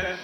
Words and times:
test. 0.00 0.20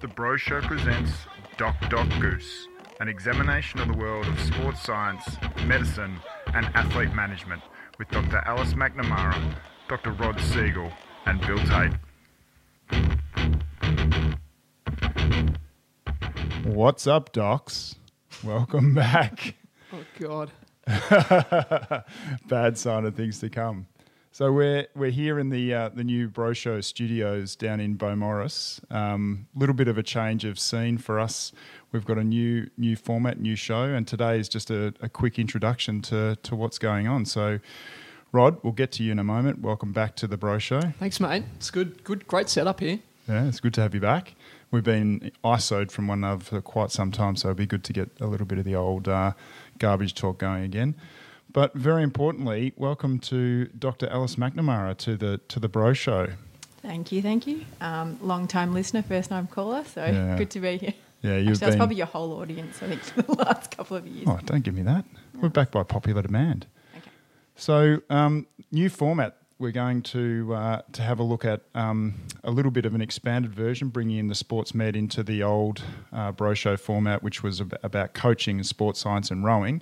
The 0.00 0.08
Bro 0.14 0.36
Show 0.36 0.60
presents 0.62 1.10
Doc 1.56 1.76
Doc 1.88 2.08
Goose, 2.20 2.68
an 3.00 3.08
examination 3.08 3.80
of 3.80 3.88
the 3.88 3.94
world 3.94 4.26
of 4.26 4.38
sports 4.40 4.82
science, 4.82 5.24
medicine, 5.64 6.18
and 6.54 6.66
athlete 6.74 7.14
management 7.14 7.62
with 7.98 8.08
Dr. 8.08 8.42
Alice 8.44 8.74
McNamara, 8.74 9.54
Dr. 9.88 10.12
Rod 10.12 10.38
Siegel, 10.40 10.90
and 11.24 11.40
Bill 11.40 11.58
Tate. 11.58 11.92
What's 16.64 17.06
up, 17.06 17.32
docs? 17.32 17.94
Welcome 18.44 18.94
back. 19.02 19.54
Oh 19.92 20.04
God. 20.18 20.50
Bad 22.48 22.76
sign 22.78 23.06
of 23.06 23.14
things 23.16 23.38
to 23.40 23.48
come. 23.48 23.86
So 24.36 24.52
we're 24.52 24.86
we're 24.94 25.12
here 25.12 25.38
in 25.38 25.48
the 25.48 25.72
uh, 25.72 25.88
the 25.88 26.04
new 26.04 26.28
Bro 26.28 26.52
Show 26.52 26.82
studios 26.82 27.56
down 27.56 27.80
in 27.80 27.96
Beaumaris. 27.96 28.84
A 28.90 28.98
um, 28.98 29.46
little 29.54 29.74
bit 29.74 29.88
of 29.88 29.96
a 29.96 30.02
change 30.02 30.44
of 30.44 30.58
scene 30.58 30.98
for 30.98 31.18
us. 31.18 31.52
We've 31.90 32.04
got 32.04 32.18
a 32.18 32.22
new 32.22 32.68
new 32.76 32.96
format, 32.96 33.40
new 33.40 33.56
show, 33.56 33.84
and 33.84 34.06
today 34.06 34.38
is 34.38 34.50
just 34.50 34.70
a, 34.70 34.92
a 35.00 35.08
quick 35.08 35.38
introduction 35.38 36.02
to 36.02 36.36
to 36.42 36.54
what's 36.54 36.78
going 36.78 37.08
on. 37.08 37.24
So. 37.24 37.60
Rod, 38.32 38.58
we'll 38.62 38.74
get 38.74 38.92
to 38.92 39.04
you 39.04 39.12
in 39.12 39.18
a 39.18 39.24
moment. 39.24 39.60
Welcome 39.60 39.92
back 39.92 40.14
to 40.16 40.26
the 40.26 40.36
Bro 40.36 40.58
Show. 40.58 40.82
Thanks, 40.98 41.20
mate. 41.20 41.44
It's 41.54 41.70
good. 41.70 42.04
Good. 42.04 42.26
Great 42.26 42.50
setup 42.50 42.80
here. 42.80 42.98
Yeah, 43.26 43.46
it's 43.46 43.60
good 43.60 43.72
to 43.74 43.80
have 43.80 43.94
you 43.94 44.00
back. 44.00 44.34
We've 44.70 44.84
been 44.84 45.30
ISO'd 45.42 45.90
from 45.90 46.08
one 46.08 46.18
another 46.18 46.44
for 46.44 46.60
quite 46.60 46.90
some 46.90 47.10
time, 47.10 47.36
so 47.36 47.48
it'd 47.48 47.56
be 47.56 47.66
good 47.66 47.84
to 47.84 47.94
get 47.94 48.10
a 48.20 48.26
little 48.26 48.46
bit 48.46 48.58
of 48.58 48.66
the 48.66 48.74
old 48.74 49.08
uh, 49.08 49.32
garbage 49.78 50.14
talk 50.14 50.36
going 50.38 50.64
again. 50.64 50.96
But 51.52 51.74
very 51.74 52.02
importantly, 52.02 52.72
welcome 52.76 53.18
to 53.20 53.66
Dr. 53.66 54.08
Alice 54.08 54.36
McNamara 54.36 54.96
to 54.98 55.16
the 55.16 55.38
to 55.48 55.60
the 55.60 55.68
Bro 55.68 55.94
Show. 55.94 56.28
Thank 56.82 57.10
you, 57.12 57.22
thank 57.22 57.46
you. 57.46 57.64
Um, 57.80 58.18
long 58.22 58.46
time 58.46 58.74
listener, 58.74 59.02
first 59.02 59.30
time 59.30 59.46
caller, 59.46 59.84
so 59.84 60.04
Yeah. 60.04 60.36
good 60.36 60.50
to 60.50 60.60
be 60.60 60.76
here. 60.76 60.94
Yeah, 61.22 61.36
you've 61.38 61.38
Actually, 61.38 61.52
that's 61.58 61.70
been. 61.70 61.78
probably 61.78 61.96
your 61.96 62.06
whole 62.06 62.32
audience, 62.40 62.82
I 62.82 62.88
think, 62.88 63.00
for 63.02 63.22
the 63.22 63.32
last 63.32 63.76
couple 63.76 63.96
of 63.96 64.06
years. 64.06 64.28
oh, 64.28 64.38
don't 64.44 64.62
give 64.62 64.74
me 64.74 64.82
that. 64.82 65.04
We're 65.40 65.48
back 65.48 65.70
by 65.70 65.82
popular 65.82 66.22
demand. 66.22 66.66
Okay. 66.96 67.10
So, 67.56 68.02
um, 68.10 68.46
new 68.70 68.88
format. 68.88 69.36
We're 69.58 69.72
going 69.72 70.02
to 70.02 70.52
uh, 70.54 70.82
to 70.92 71.00
have 71.02 71.18
a 71.18 71.22
look 71.22 71.46
at 71.46 71.62
um, 71.74 72.14
a 72.44 72.50
little 72.50 72.70
bit 72.70 72.84
of 72.84 72.94
an 72.94 73.00
expanded 73.00 73.54
version, 73.54 73.88
bringing 73.88 74.18
in 74.18 74.26
the 74.28 74.34
sports 74.34 74.74
med 74.74 74.94
into 74.94 75.22
the 75.22 75.42
old 75.42 75.82
uh, 76.12 76.30
Bro 76.32 76.54
Show 76.54 76.76
format, 76.76 77.22
which 77.22 77.42
was 77.42 77.62
ab- 77.62 77.78
about 77.82 78.12
coaching 78.12 78.56
and 78.58 78.66
sports 78.66 79.00
science 79.00 79.30
and 79.30 79.42
rowing, 79.46 79.80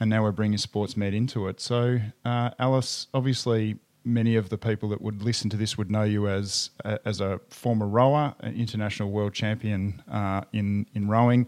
and 0.00 0.10
now 0.10 0.22
we're 0.22 0.32
bringing 0.32 0.58
sports 0.58 0.96
med 0.96 1.14
into 1.14 1.48
it. 1.48 1.60
So, 1.60 2.00
uh, 2.24 2.50
Alice, 2.58 3.08
obviously, 3.12 3.76
many 4.04 4.36
of 4.36 4.48
the 4.48 4.58
people 4.58 4.88
that 4.90 5.02
would 5.02 5.22
listen 5.22 5.50
to 5.50 5.56
this 5.56 5.76
would 5.76 5.90
know 5.90 6.04
you 6.04 6.28
as 6.28 6.70
a, 6.84 6.98
as 7.04 7.20
a 7.20 7.40
former 7.50 7.86
rower, 7.86 8.34
an 8.40 8.54
international 8.54 9.10
world 9.10 9.34
champion 9.34 10.02
uh, 10.10 10.42
in 10.52 10.86
in 10.94 11.08
rowing 11.08 11.46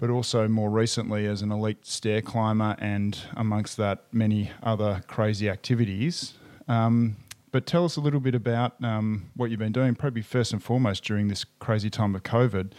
but 0.00 0.08
also 0.08 0.48
more 0.48 0.70
recently 0.70 1.26
as 1.26 1.42
an 1.42 1.52
elite 1.52 1.84
stair 1.86 2.22
climber, 2.22 2.74
and 2.78 3.18
amongst 3.36 3.76
that, 3.76 4.02
many 4.10 4.50
other 4.62 5.04
crazy 5.06 5.48
activities. 5.48 6.34
Um, 6.68 7.16
but 7.52 7.66
tell 7.66 7.84
us 7.84 7.96
a 7.96 8.00
little 8.00 8.20
bit 8.20 8.34
about 8.34 8.82
um, 8.82 9.30
what 9.36 9.50
you've 9.50 9.58
been 9.58 9.72
doing, 9.72 9.94
probably 9.94 10.22
first 10.22 10.52
and 10.52 10.62
foremost 10.62 11.04
during 11.04 11.28
this 11.28 11.44
crazy 11.58 11.90
time 11.90 12.14
of 12.14 12.22
COVID. 12.22 12.72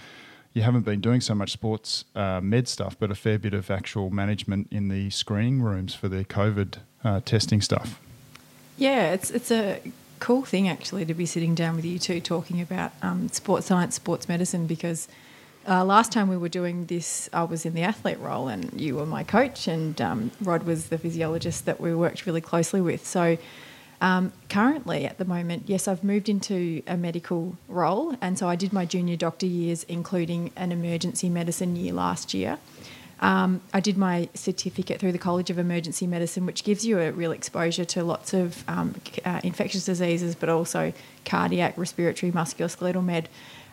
You 0.54 0.64
haven't 0.64 0.82
been 0.82 1.00
doing 1.00 1.22
so 1.22 1.34
much 1.34 1.52
sports 1.52 2.04
uh, 2.14 2.42
med 2.42 2.68
stuff, 2.68 2.98
but 3.00 3.10
a 3.10 3.16
fair 3.16 3.40
bit 3.40 3.54
of 3.54 3.72
actual 3.72 4.10
management 4.10 4.68
in 4.70 4.90
the 4.90 5.10
screening 5.10 5.62
rooms 5.62 5.96
for 5.96 6.10
the 6.10 6.26
COVID 6.26 6.80
uh, 7.04 7.22
testing 7.22 7.62
stuff. 7.62 8.00
Yeah, 8.78 9.14
it's 9.14 9.32
it's 9.32 9.52
a 9.52 9.80
cool 10.20 10.44
thing 10.44 10.68
actually 10.68 11.06
to 11.06 11.14
be 11.14 11.26
sitting 11.26 11.56
down 11.56 11.76
with 11.76 11.86
you 11.86 11.98
two 11.98 12.20
talking 12.20 12.60
about 12.62 12.92
um, 13.02 13.30
sports 13.30 13.68
science, 13.68 13.96
sports 13.96 14.28
medicine, 14.28 14.68
because 14.68 15.08
uh, 15.68 15.86
last 15.86 16.12
time 16.12 16.28
we 16.28 16.38
were 16.38 16.50
doing 16.50 16.86
this, 16.88 17.30
I 17.32 17.44
was 17.44 17.66
in 17.66 17.74
the 17.74 17.84
athlete 17.84 18.20
role, 18.20 18.50
and 18.50 18.80
you 18.80 18.96
were 18.96 19.06
my 19.06 19.24
coach, 19.24 19.68
and 19.68 20.02
um, 20.02 20.32
Rod 20.42 20.64
was 20.64 20.88
the 20.88 20.98
physiologist 20.98 21.66
that 21.66 21.80
we 21.80 21.96
worked 21.96 22.26
really 22.26 22.42
closely 22.42 22.82
with. 22.82 23.06
So. 23.08 23.38
Um, 24.02 24.34
currently, 24.50 25.06
at 25.06 25.20
the 25.20 25.26
moment, 25.26 25.64
yes, 25.68 25.88
I've 25.88 26.04
moved 26.04 26.28
into 26.28 26.82
a 26.88 26.98
medical 26.98 27.56
role, 27.68 28.16
and 28.20 28.38
so 28.38 28.50
I 28.50 28.56
did 28.56 28.74
my 28.74 28.84
junior 28.84 29.16
doctor 29.16 29.46
years, 29.46 29.84
including 29.84 30.52
an 30.56 30.72
emergency 30.72 31.30
medicine 31.30 31.76
year 31.76 31.94
last 31.94 32.34
year. 32.34 32.58
Um, 33.20 33.62
I 33.72 33.80
did 33.80 33.98
my 33.98 34.28
certificate 34.34 35.00
through 35.00 35.12
the 35.12 35.20
College 35.20 35.52
of 35.52 35.60
Emergency 35.60 36.08
Medicine, 36.08 36.48
which 36.48 36.64
gives 36.64 36.84
you 36.84 37.00
a 37.00 37.12
real 37.12 37.32
exposure 37.32 37.86
to 37.86 38.04
lots 38.04 38.34
of 38.34 38.68
um, 38.68 38.96
uh, 39.24 39.40
infectious 39.44 39.86
diseases, 39.86 40.34
but 40.34 40.50
also 40.50 40.92
cardiac, 41.24 41.78
respiratory, 41.78 42.32
musculoskeletal 42.32 43.06
med. 43.06 43.30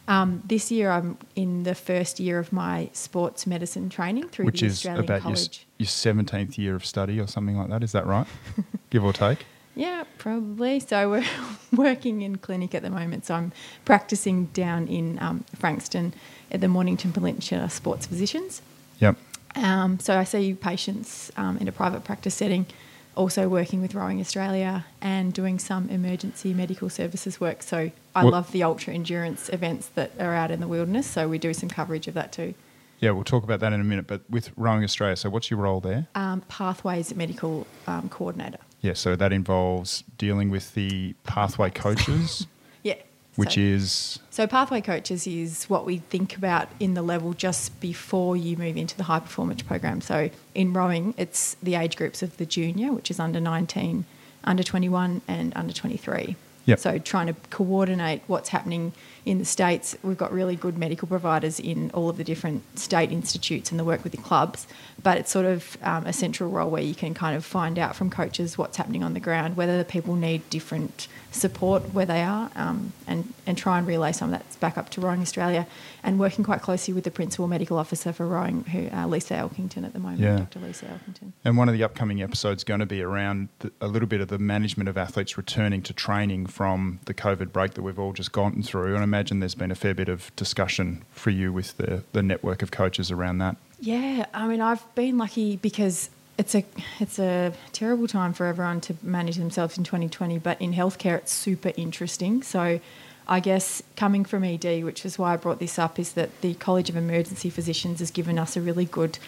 Um, 0.07 0.43
this 0.45 0.71
year, 0.71 0.91
I'm 0.91 1.17
in 1.35 1.63
the 1.63 1.75
first 1.75 2.21
year 2.21 2.39
of 2.39 2.53
my 2.53 2.91
sports 2.93 3.47
medicine 3.47 3.89
training 3.89 4.29
through 4.29 4.45
Which 4.45 4.61
the 4.61 4.67
is 4.67 4.75
Australian 4.75 5.05
about 5.05 5.15
your, 5.15 5.23
College. 5.23 5.67
your 5.79 5.87
17th 5.87 6.59
year 6.59 6.75
of 6.75 6.85
study 6.85 7.19
or 7.19 7.27
something 7.27 7.57
like 7.57 7.71
that. 7.71 7.83
Is 7.83 7.93
that 7.93 8.07
right? 8.07 8.27
Give 8.91 9.03
or 9.05 9.15
take? 9.15 9.47
Yeah, 9.79 10.03
probably. 10.19 10.81
So 10.81 11.09
we're 11.09 11.25
working 11.73 12.23
in 12.23 12.37
clinic 12.39 12.75
at 12.75 12.83
the 12.83 12.91
moment. 12.91 13.27
So 13.27 13.35
I'm 13.37 13.53
practicing 13.85 14.47
down 14.47 14.89
in 14.89 15.19
um, 15.23 15.45
Frankston 15.55 16.15
at 16.51 16.61
the 16.61 16.67
Mornington 16.67 17.13
Peninsula 17.13 17.71
Sports 17.71 18.05
Physicians. 18.07 18.61
Yep. 18.99 19.17
Um, 19.55 20.01
so 20.01 20.19
I 20.19 20.25
see 20.25 20.53
patients 20.55 21.31
um, 21.37 21.59
in 21.59 21.69
a 21.69 21.73
private 21.73 22.03
practice 22.03 22.35
setting, 22.35 22.67
also 23.15 23.49
working 23.49 23.81
with 23.81 23.95
Rowing 23.95 24.21
Australia 24.21 24.85
and 25.01 25.33
doing 25.33 25.61
some 25.61 25.89
emergency 25.91 26.53
medical 26.53 26.91
services 26.91 27.41
work. 27.41 27.63
So 27.63 27.93
I 28.17 28.25
What- 28.25 28.33
love 28.33 28.51
the 28.51 28.65
ultra 28.65 28.93
endurance 28.95 29.49
events 29.49 29.91
that 29.95 30.11
are 30.19 30.35
out 30.35 30.51
in 30.51 30.59
the 30.59 30.67
wilderness. 30.69 31.07
So 31.07 31.29
we 31.29 31.39
do 31.39 31.55
some 31.55 31.69
coverage 31.69 32.09
of 32.09 32.15
that 32.15 32.33
too. 32.33 32.55
Yeah, 32.99 33.13
we'll 33.13 33.23
talk 33.23 33.45
about 33.45 33.61
that 33.61 33.73
in 33.73 33.81
a 33.81 33.85
minute. 33.85 34.09
But 34.09 34.23
with 34.29 34.51
Rowing 34.57 34.83
Australia, 34.83 35.15
so 35.15 35.31
what's 35.31 35.53
your 35.53 35.61
role 35.61 35.81
there? 35.81 36.09
Um, 36.17 36.41
Pathways 36.49 37.15
medical 37.15 37.65
um, 37.87 38.09
coordinator. 38.09 38.59
Yeah, 38.81 38.93
so 38.93 39.17
that 39.17 39.33
involves 39.33 40.05
dealing 40.19 40.51
with 40.51 40.75
the 40.75 41.15
pathway 41.25 41.71
coaches, 41.71 42.47
Yeah. 42.83 42.95
which 43.37 43.55
so, 43.55 43.61
is 43.61 44.19
so 44.31 44.47
pathway 44.47 44.81
coaches 44.81 45.27
is 45.27 45.65
what 45.65 45.85
we 45.85 45.99
think 45.99 46.37
about 46.37 46.69
in 46.79 46.95
the 46.95 47.03
level 47.03 47.33
just 47.33 47.81
before 47.81 48.37
you 48.37 48.57
move 48.57 48.77
into 48.77 48.97
the 48.97 49.05
high 49.05 49.21
performance 49.21 49.63
program. 49.63 50.01
So 50.01 50.31
in 50.55 50.73
rowing, 50.73 51.15
it's 51.17 51.57
the 51.63 51.75
age 51.75 51.97
groups 51.97 52.23
of 52.23 52.37
the 52.37 52.47
junior, 52.47 52.93
which 52.93 53.11
is 53.11 53.19
under 53.19 53.41
19, 53.41 54.05
under 54.45 54.63
21, 54.63 55.23
and 55.27 55.53
under 55.57 55.73
23. 55.73 56.37
Yep. 56.67 56.79
So 56.79 56.99
trying 56.99 57.29
to 57.29 57.35
coordinate 57.51 58.23
what's 58.27 58.51
happening 58.51 58.93
in 59.29 59.39
the 59.39 59.45
states. 59.45 59.95
We've 60.03 60.17
got 60.17 60.33
really 60.33 60.57
good 60.57 60.79
medical 60.79 61.07
providers 61.07 61.61
in 61.61 61.91
all 61.93 62.09
of 62.09 62.17
the 62.17 62.25
different 62.25 62.63
state 62.79 63.13
institutes 63.13 63.71
and 63.71 63.79
the 63.79 63.85
work 63.85 64.03
with 64.03 64.13
the 64.13 64.23
clubs, 64.23 64.67
but 65.03 65.19
it's 65.19 65.31
sort 65.31 65.45
of 65.45 65.77
um, 65.83 66.07
a 66.07 66.15
central 66.15 66.49
role 66.51 66.71
where 66.71 66.83
you 66.83 66.95
can 66.95 67.13
kind 67.13 67.37
of 67.37 67.45
find 67.45 67.79
out 67.79 67.95
from 67.95 68.09
coaches 68.09 68.57
what's 68.57 68.79
happening 68.79 69.05
on 69.05 69.13
the 69.13 69.21
ground, 69.21 69.57
whether 69.57 69.77
the 69.77 69.85
people 69.85 70.15
need 70.17 70.49
different 70.49 71.09
support 71.31 71.93
where 71.93 72.07
they 72.07 72.23
are, 72.23 72.51
um, 72.57 72.95
and 73.07 73.35
and 73.47 73.59
try 73.59 73.77
and 73.77 73.87
relay 73.87 74.13
some 74.13 74.33
of 74.33 74.39
that 74.41 74.61
back 74.61 74.79
up 74.79 74.89
to 74.89 75.01
Rowing 75.01 75.21
Australia, 75.21 75.67
and 76.03 76.19
working 76.19 76.43
quite 76.43 76.63
closely 76.63 76.95
with 76.95 77.05
the 77.05 77.11
principal 77.11 77.47
medical 77.47 77.77
officer 77.79 78.15
for 78.15 78.27
Rowing, 78.27 78.65
who 78.65 78.89
uh, 78.97 79.07
Lisa 79.07 79.35
Elkington 79.35 79.85
at 79.85 79.93
the 79.93 79.99
moment, 79.99 80.21
Yeah. 80.21 80.39
Dr. 80.39 80.61
Lisa 80.61 80.87
Elkington. 80.87 81.33
and 81.45 81.59
one 81.59 81.69
of 81.69 81.75
the 81.75 81.83
upcoming 81.85 82.23
episodes 82.23 82.65
going 82.65 82.81
to 82.81 82.87
be 82.87 83.03
around 83.03 83.51
the, 83.59 83.71
a 83.83 83.89
little 83.89 84.09
bit 84.09 84.23
of 84.23 84.29
the 84.29 84.39
management 84.39 84.89
of 84.89 84.97
athletes 84.97 85.37
returning 85.37 85.83
to 85.83 85.93
training 85.93 86.47
from 86.47 87.01
the 87.05 87.13
COVID 87.15 87.53
break 87.53 87.75
that 87.75 87.83
we've 87.83 87.99
all 87.99 88.15
just 88.15 88.33
gone 88.33 88.63
through. 88.63 88.95
And 88.95 89.05
imagine 89.19 89.41
there's 89.41 89.57
been 89.57 89.73
a 89.73 89.75
fair 89.75 89.95
bit 89.95 90.09
of 90.09 90.35
discussion 90.37 91.03
for 91.11 91.31
you 91.31 91.53
with 91.53 91.77
the, 91.77 92.05
the 92.13 92.23
network 92.23 92.63
of 92.63 92.71
coaches 92.71 93.11
around 93.11 93.39
that. 93.39 93.57
Yeah, 93.81 94.27
I 94.33 94.47
mean, 94.47 94.61
I've 94.61 94.95
been 94.95 95.19
lucky 95.19 95.57
because 95.57 96.09
it's 96.39 96.55
a 96.55 96.65
it's 97.01 97.19
a 97.19 97.53
terrible 97.73 98.07
time 98.07 98.33
for 98.33 98.47
everyone 98.47 98.81
to 98.83 98.95
manage 99.03 99.35
themselves 99.35 99.77
in 99.77 99.83
2020, 99.83 100.39
but 100.39 100.61
in 100.63 100.73
healthcare, 100.73 101.17
it's 101.17 101.33
super 101.33 101.73
interesting. 101.77 102.45
So, 102.45 102.79
I 103.27 103.41
guess 103.41 103.83
coming 103.97 104.25
from 104.25 104.45
ED, 104.45 104.85
which 104.85 105.05
is 105.05 105.19
why 105.19 105.33
I 105.35 105.37
brought 105.37 105.59
this 105.59 105.81
up, 105.81 105.99
is 105.99 106.13
that 106.13 106.41
the 106.41 106.55
College 106.55 106.89
of 106.89 106.95
Emergency 106.95 107.51
Physicians 107.51 107.99
has 107.99 108.13
given 108.13 108.39
us 108.39 108.57
a 108.57 108.61
really 108.61 108.85
good 108.85 109.19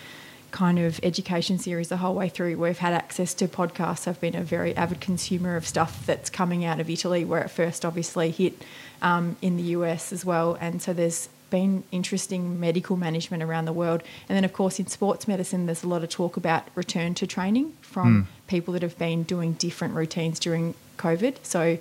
kind 0.51 0.79
of 0.79 1.01
education 1.03 1.59
series 1.59 1.89
the 1.89 1.99
whole 1.99 2.15
way 2.15 2.29
through. 2.29 2.57
We've 2.57 2.79
had 2.79 2.93
access 2.93 3.35
to 3.35 3.49
podcasts. 3.49 4.07
I've 4.09 4.21
been 4.21 4.35
a 4.35 4.43
very 4.43 4.77
avid 4.77 5.01
consumer 5.01 5.57
of 5.57 5.67
stuff 5.67 6.05
that's 6.07 6.31
coming 6.31 6.65
out 6.65 6.81
of 6.81 6.91
Italy, 6.91 7.25
where 7.25 7.43
it 7.43 7.49
first 7.49 7.85
obviously 7.85 8.31
hit 8.31 8.55
um, 9.03 9.37
in 9.41 9.57
the 9.57 9.63
US 9.75 10.13
as 10.13 10.25
well. 10.25 10.57
And 10.61 10.83
so 10.83 10.93
there's 10.93 11.29
been 11.51 11.83
interesting 11.91 12.59
medical 12.59 12.97
management 12.97 13.43
around 13.43 13.65
the 13.65 13.73
world. 13.73 14.03
And 14.29 14.37
then, 14.37 14.45
of 14.45 14.53
course, 14.53 14.79
in 14.79 14.87
sports 14.87 15.27
medicine, 15.29 15.67
there's 15.67 15.83
a 15.83 15.89
lot 15.89 16.03
of 16.03 16.09
talk 16.09 16.37
about 16.37 16.65
return 16.75 17.15
to 17.15 17.27
training 17.27 17.77
from 17.81 18.29
people 18.47 18.73
that 18.75 18.83
have 18.83 18.99
been 18.99 19.25
doing 19.25 19.55
different 19.55 19.95
routines 19.95 20.39
during 20.39 20.75
COVID. 20.97 21.37
So, 21.43 21.79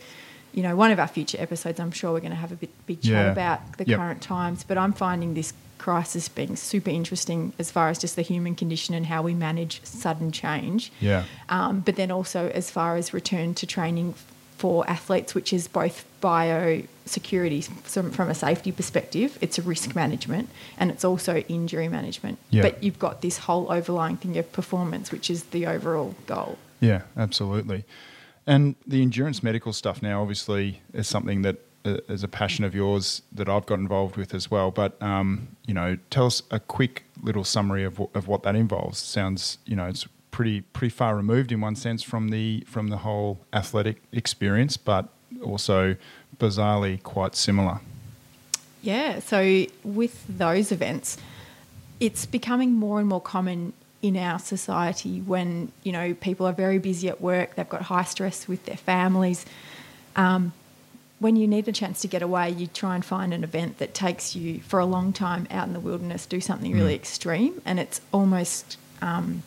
you 0.60 0.64
know, 0.68 0.76
one 0.76 0.92
of 0.92 1.00
our 1.00 1.08
future 1.08 1.38
episodes, 1.40 1.80
I'm 1.80 1.92
sure 1.92 2.12
we're 2.12 2.20
going 2.20 2.32
to 2.32 2.44
have 2.46 2.52
a 2.52 2.56
bit, 2.58 2.70
big 2.86 3.02
chat 3.02 3.12
Yeah. 3.12 3.32
about 3.32 3.78
the 3.78 3.86
Yep. 3.88 3.98
current 3.98 4.22
times. 4.22 4.66
But 4.68 4.78
I'm 4.78 4.92
finding 4.92 5.34
this 5.34 5.54
crisis 5.78 6.28
being 6.28 6.58
super 6.58 6.90
interesting 6.90 7.54
as 7.58 7.72
far 7.72 7.88
as 7.88 7.98
just 7.98 8.18
the 8.18 8.22
human 8.22 8.56
condition 8.56 8.94
and 8.94 9.06
how 9.06 9.22
we 9.22 9.34
manage 9.34 9.80
sudden 9.86 10.34
change. 10.34 10.92
Yeah. 11.00 11.24
Um, 11.48 11.80
but 11.80 11.96
then 11.96 12.12
also 12.12 12.50
as 12.50 12.70
far 12.70 12.98
as 12.98 13.14
return 13.14 13.54
to 13.56 13.66
training 13.66 14.16
for 14.58 14.86
athletes, 14.90 15.34
which 15.34 15.54
is 15.54 15.70
both 15.70 16.04
biosecurity 16.22 17.64
from, 17.84 18.12
from 18.12 18.30
a 18.30 18.36
safety 18.36 18.74
perspective, 18.74 19.38
it's 19.40 19.58
a 19.58 19.62
risk 19.62 19.96
management, 19.96 20.50
and 20.78 20.92
it's 20.92 21.06
also 21.06 21.38
injury 21.48 21.88
management. 21.88 22.38
Yeah. 22.50 22.64
But 22.64 22.84
you've 22.84 23.00
got 23.00 23.22
this 23.22 23.38
whole 23.40 23.72
overlying 23.72 24.18
thing 24.18 24.38
of 24.38 24.52
performance, 24.52 25.10
which 25.14 25.30
is 25.30 25.44
the 25.46 25.66
overall 25.66 26.16
goal. 26.28 26.58
Yeah, 26.82 27.04
absolutely. 27.18 27.86
And 28.50 28.76
the 28.88 29.04
endurance 29.04 29.44
medical 29.44 29.74
stuff 29.74 30.02
now, 30.02 30.24
obviously, 30.24 30.82
is 30.92 31.08
something 31.08 31.44
that 31.44 31.58
uh, 31.86 31.98
is 32.08 32.24
a 32.24 32.28
passion 32.28 32.66
of 32.66 32.74
yours 32.74 33.22
that 33.32 33.48
I've 33.48 33.68
got 33.68 33.78
involved 33.78 34.18
with 34.18 34.34
as 34.34 34.50
well. 34.50 34.72
But 34.72 35.00
um, 35.04 35.50
you 35.68 35.76
know, 35.76 36.00
tell 36.10 36.26
us 36.26 36.42
a 36.50 36.60
quick 36.60 37.04
little 37.22 37.44
summary 37.44 37.84
of 37.84 38.02
of 38.16 38.28
what 38.28 38.42
that 38.42 38.56
involves. 38.56 38.98
Sounds, 38.98 39.60
you 39.68 39.76
know, 39.76 39.86
it's 39.86 40.08
pretty 40.32 40.62
pretty 40.62 40.90
far 40.90 41.16
removed 41.16 41.52
in 41.52 41.62
one 41.62 41.76
sense 41.76 42.02
from 42.02 42.30
the 42.30 42.64
from 42.66 42.88
the 42.88 42.98
whole 42.98 43.40
athletic 43.54 44.02
experience, 44.14 44.78
but 44.78 45.10
also 45.44 45.96
bizarrely 46.40 47.04
quite 47.04 47.36
similar. 47.36 47.82
Yeah, 48.82 49.20
so 49.20 49.68
with 49.84 50.26
those 50.28 50.72
events, 50.72 51.18
it's 52.00 52.26
becoming 52.26 52.72
more 52.72 53.00
and 53.00 53.08
more 53.08 53.22
common 53.22 53.74
in 54.02 54.16
our 54.16 54.40
society 54.40 55.20
when 55.22 55.72
you 55.84 55.92
know 55.92 56.14
people 56.14 56.46
are 56.46 56.54
very 56.54 56.80
busy 56.80 57.10
at 57.10 57.20
work, 57.22 57.56
they've 57.56 57.68
got 57.70 57.84
high 57.84 58.04
stress 58.04 58.48
with 58.48 58.66
their 58.66 58.78
families. 58.78 59.46
Um, 60.16 60.54
when 61.20 61.36
you 61.36 61.48
need 61.48 61.68
a 61.68 61.74
chance 61.74 62.00
to 62.02 62.08
get 62.08 62.22
away, 62.22 62.50
you 62.50 62.68
try 62.68 62.96
and 62.96 63.04
find 63.04 63.34
an 63.34 63.44
event 63.44 63.78
that 63.80 63.94
takes 63.94 64.38
you 64.38 64.62
for 64.62 64.80
a 64.80 64.86
long 64.86 65.12
time 65.12 65.48
out 65.52 65.68
in 65.68 65.74
the 65.74 65.80
wilderness, 65.82 66.26
do 66.26 66.40
something 66.40 66.72
really 66.74 66.96
extreme, 66.96 67.62
and 67.66 67.78
it's 67.78 68.00
almost 68.14 68.78
um, 69.02 69.44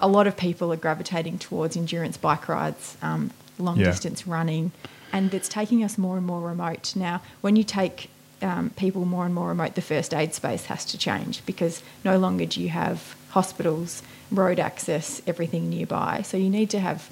a 0.00 0.08
lot 0.08 0.26
of 0.26 0.38
people 0.38 0.72
are 0.72 0.76
gravitating 0.76 1.38
towards 1.38 1.76
endurance 1.76 2.16
bike 2.16 2.48
rides, 2.48 2.96
um, 3.02 3.30
long 3.58 3.78
Yeah. 3.78 3.90
distance 3.90 4.26
running, 4.26 4.72
and 5.12 5.34
it's 5.34 5.50
taking 5.50 5.84
us 5.84 5.98
more 5.98 6.16
and 6.16 6.26
more 6.26 6.40
remote. 6.40 6.96
Now, 6.96 7.20
when 7.42 7.56
you 7.56 7.64
take 7.64 8.08
um, 8.42 8.70
people 8.70 9.04
more 9.04 9.24
and 9.24 9.34
more 9.34 9.48
remote, 9.48 9.74
the 9.74 9.82
first 9.82 10.12
aid 10.14 10.34
space 10.34 10.64
has 10.66 10.84
to 10.86 10.98
change 10.98 11.44
because 11.46 11.82
no 12.04 12.18
longer 12.18 12.44
do 12.46 12.60
you 12.60 12.68
have 12.70 13.14
hospitals, 13.30 14.02
road 14.30 14.58
access, 14.58 15.22
everything 15.26 15.70
nearby. 15.70 16.22
So 16.22 16.36
you 16.36 16.50
need 16.50 16.70
to 16.70 16.80
have 16.80 17.10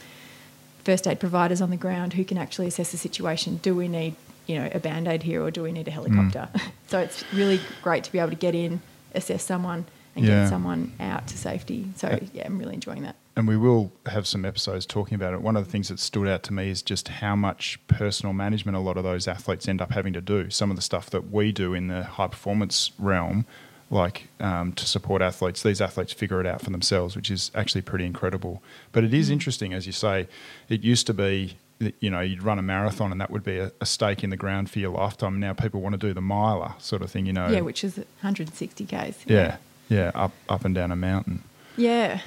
first 0.85 1.06
aid 1.06 1.21
providers 1.21 1.61
on 1.61 1.71
the 1.71 1.77
ground 1.77 2.15
who 2.15 2.25
can 2.25 2.38
actually 2.38 2.67
assess 2.69 2.91
the 2.91 2.97
situation. 2.99 3.56
Do 3.62 3.75
we 3.75 3.87
need, 3.88 4.17
you 4.47 4.56
know, 4.59 4.71
a 4.73 4.79
band 4.81 5.06
aid 5.09 5.23
here 5.23 5.43
or 5.43 5.50
do 5.50 5.62
we 5.62 5.73
need 5.73 5.88
a 5.88 5.91
helicopter? 5.91 6.49
so 6.88 6.99
it's 6.99 7.23
really 7.33 7.61
great 7.83 8.05
to 8.05 8.12
be 8.12 8.19
able 8.19 8.31
to 8.31 8.37
get 8.37 8.55
in, 8.55 8.81
assess 9.15 9.43
someone, 9.44 9.85
and 10.17 10.25
Yeah. 10.25 10.43
get 10.43 10.49
someone 10.49 10.93
out 10.99 11.29
to 11.29 11.38
safety. 11.38 11.87
So 11.97 12.19
yeah, 12.33 12.44
I'm 12.47 12.59
really 12.59 12.75
enjoying 12.75 13.03
that. 13.03 13.17
And 13.41 13.49
we 13.49 13.57
will 13.57 13.91
have 14.07 14.27
some 14.27 14.45
episodes 14.45 14.87
talking 14.87 15.17
about 15.17 15.33
it. 15.35 15.41
One 15.43 15.57
of 15.57 15.65
the 15.65 15.71
things 15.71 15.89
that 15.89 15.99
stood 15.99 16.29
out 16.29 16.43
to 16.45 16.53
me 16.53 16.71
is 16.71 16.83
just 16.83 17.09
how 17.09 17.35
much 17.35 17.81
personal 17.89 18.33
management 18.33 18.77
a 18.77 18.81
lot 18.81 18.97
of 18.97 19.03
those 19.03 19.27
athletes 19.27 19.67
end 19.67 19.81
up 19.83 19.91
having 19.93 20.13
to 20.13 20.21
do. 20.21 20.51
Some 20.51 20.71
of 20.71 20.77
the 20.77 20.83
stuff 20.83 21.11
that 21.11 21.31
we 21.33 21.51
do 21.51 21.75
in 21.75 21.89
the 21.89 22.05
high 22.05 22.29
performance 22.29 22.93
realm, 22.99 23.47
like 23.91 24.29
um, 24.39 24.73
to 24.75 24.87
support 24.87 25.23
athletes, 25.23 25.63
these 25.63 25.81
athletes 25.81 26.13
figure 26.13 26.41
it 26.41 26.47
out 26.47 26.61
for 26.61 26.71
themselves, 26.71 27.17
which 27.17 27.31
is 27.31 27.51
actually 27.55 27.83
pretty 27.83 28.05
incredible. 28.07 28.63
But 28.93 29.05
it 29.05 29.13
is 29.15 29.31
interesting, 29.31 29.73
as 29.73 29.87
you 29.87 29.93
say, 29.93 30.29
it 30.69 30.83
used 30.85 31.07
to 31.09 31.15
be. 31.15 31.57
that, 31.79 31.95
You 32.01 32.11
know, 32.11 32.21
you'd 32.21 32.43
run 32.43 32.59
a 32.59 32.63
marathon 32.63 33.11
and 33.11 33.21
that 33.23 33.31
would 33.31 33.43
be 33.43 33.57
a, 33.59 33.73
a 33.81 33.87
stake 33.87 34.23
in 34.23 34.29
the 34.29 34.37
ground 34.37 34.71
for 34.71 34.79
your 34.81 34.91
lifetime. 34.91 35.41
Now 35.41 35.55
people 35.55 35.81
want 35.81 35.95
to 35.95 35.99
do 35.99 36.13
the 36.13 36.21
miler 36.21 36.75
sort 36.79 37.01
of 37.01 37.11
thing, 37.11 37.25
you 37.25 37.33
know. 37.33 37.49
Yeah, 37.49 37.63
which 37.63 37.83
is 37.83 37.97
160 37.97 38.85
k's. 38.85 39.17
yeah, 39.27 39.57
yeah, 39.89 40.11
up 40.15 40.33
up 40.49 40.67
and 40.67 40.75
down 40.75 40.93
a 40.93 40.97
mountain. 40.97 41.43
Yeah, 41.77 42.21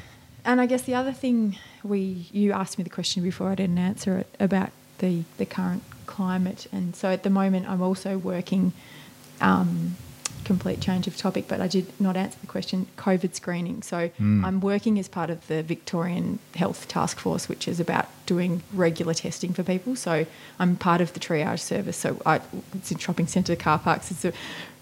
and 0.45 0.59
I 0.61 0.65
guess 0.65 0.83
the 0.83 0.95
other 0.95 1.13
thing 1.13 1.57
we 1.83 2.27
you 2.31 2.51
asked 2.51 2.77
me 2.77 2.83
the 2.83 2.89
question 2.89 3.23
before 3.23 3.49
I 3.49 3.55
didn't 3.55 3.77
answer 3.77 4.17
it 4.19 4.35
about 4.39 4.71
the 4.99 5.23
the 5.37 5.45
current 5.45 5.83
climate, 6.05 6.67
and 6.71 6.95
so 6.95 7.09
at 7.09 7.23
the 7.23 7.29
moment 7.29 7.69
I'm 7.69 7.81
also 7.81 8.17
working. 8.17 8.73
Um, 9.41 9.97
complete 10.43 10.79
change 10.81 11.07
of 11.07 11.17
topic, 11.17 11.47
but 11.47 11.59
I 11.61 11.67
did 11.67 11.87
not 11.99 12.15
answer 12.15 12.37
the 12.39 12.47
question. 12.47 12.87
COVID 12.97 13.33
screening. 13.35 13.81
So 13.81 14.09
Mm. 14.19 14.43
I'm 14.45 14.59
working 14.61 14.99
as 14.99 15.07
part 15.07 15.29
of 15.29 15.47
the 15.47 15.63
Victorian 15.63 16.39
Health 16.55 16.87
Task 16.87 17.19
Force, 17.19 17.49
which 17.49 17.67
is 17.67 17.79
about 17.79 18.07
doing 18.25 18.61
regular 18.73 19.13
testing 19.13 19.53
for 19.53 19.63
people. 19.63 19.95
So 19.95 20.25
I'm 20.59 20.75
part 20.75 21.01
of 21.01 21.13
the 21.13 21.19
triage 21.19 21.59
service. 21.59 21.97
So 21.97 22.21
I, 22.25 22.41
it's 22.73 22.91
in 22.91 22.97
shopping 22.97 23.27
centre 23.27 23.55
car 23.55 23.79
parks. 23.79 24.11
It's 24.11 24.25
a 24.25 24.33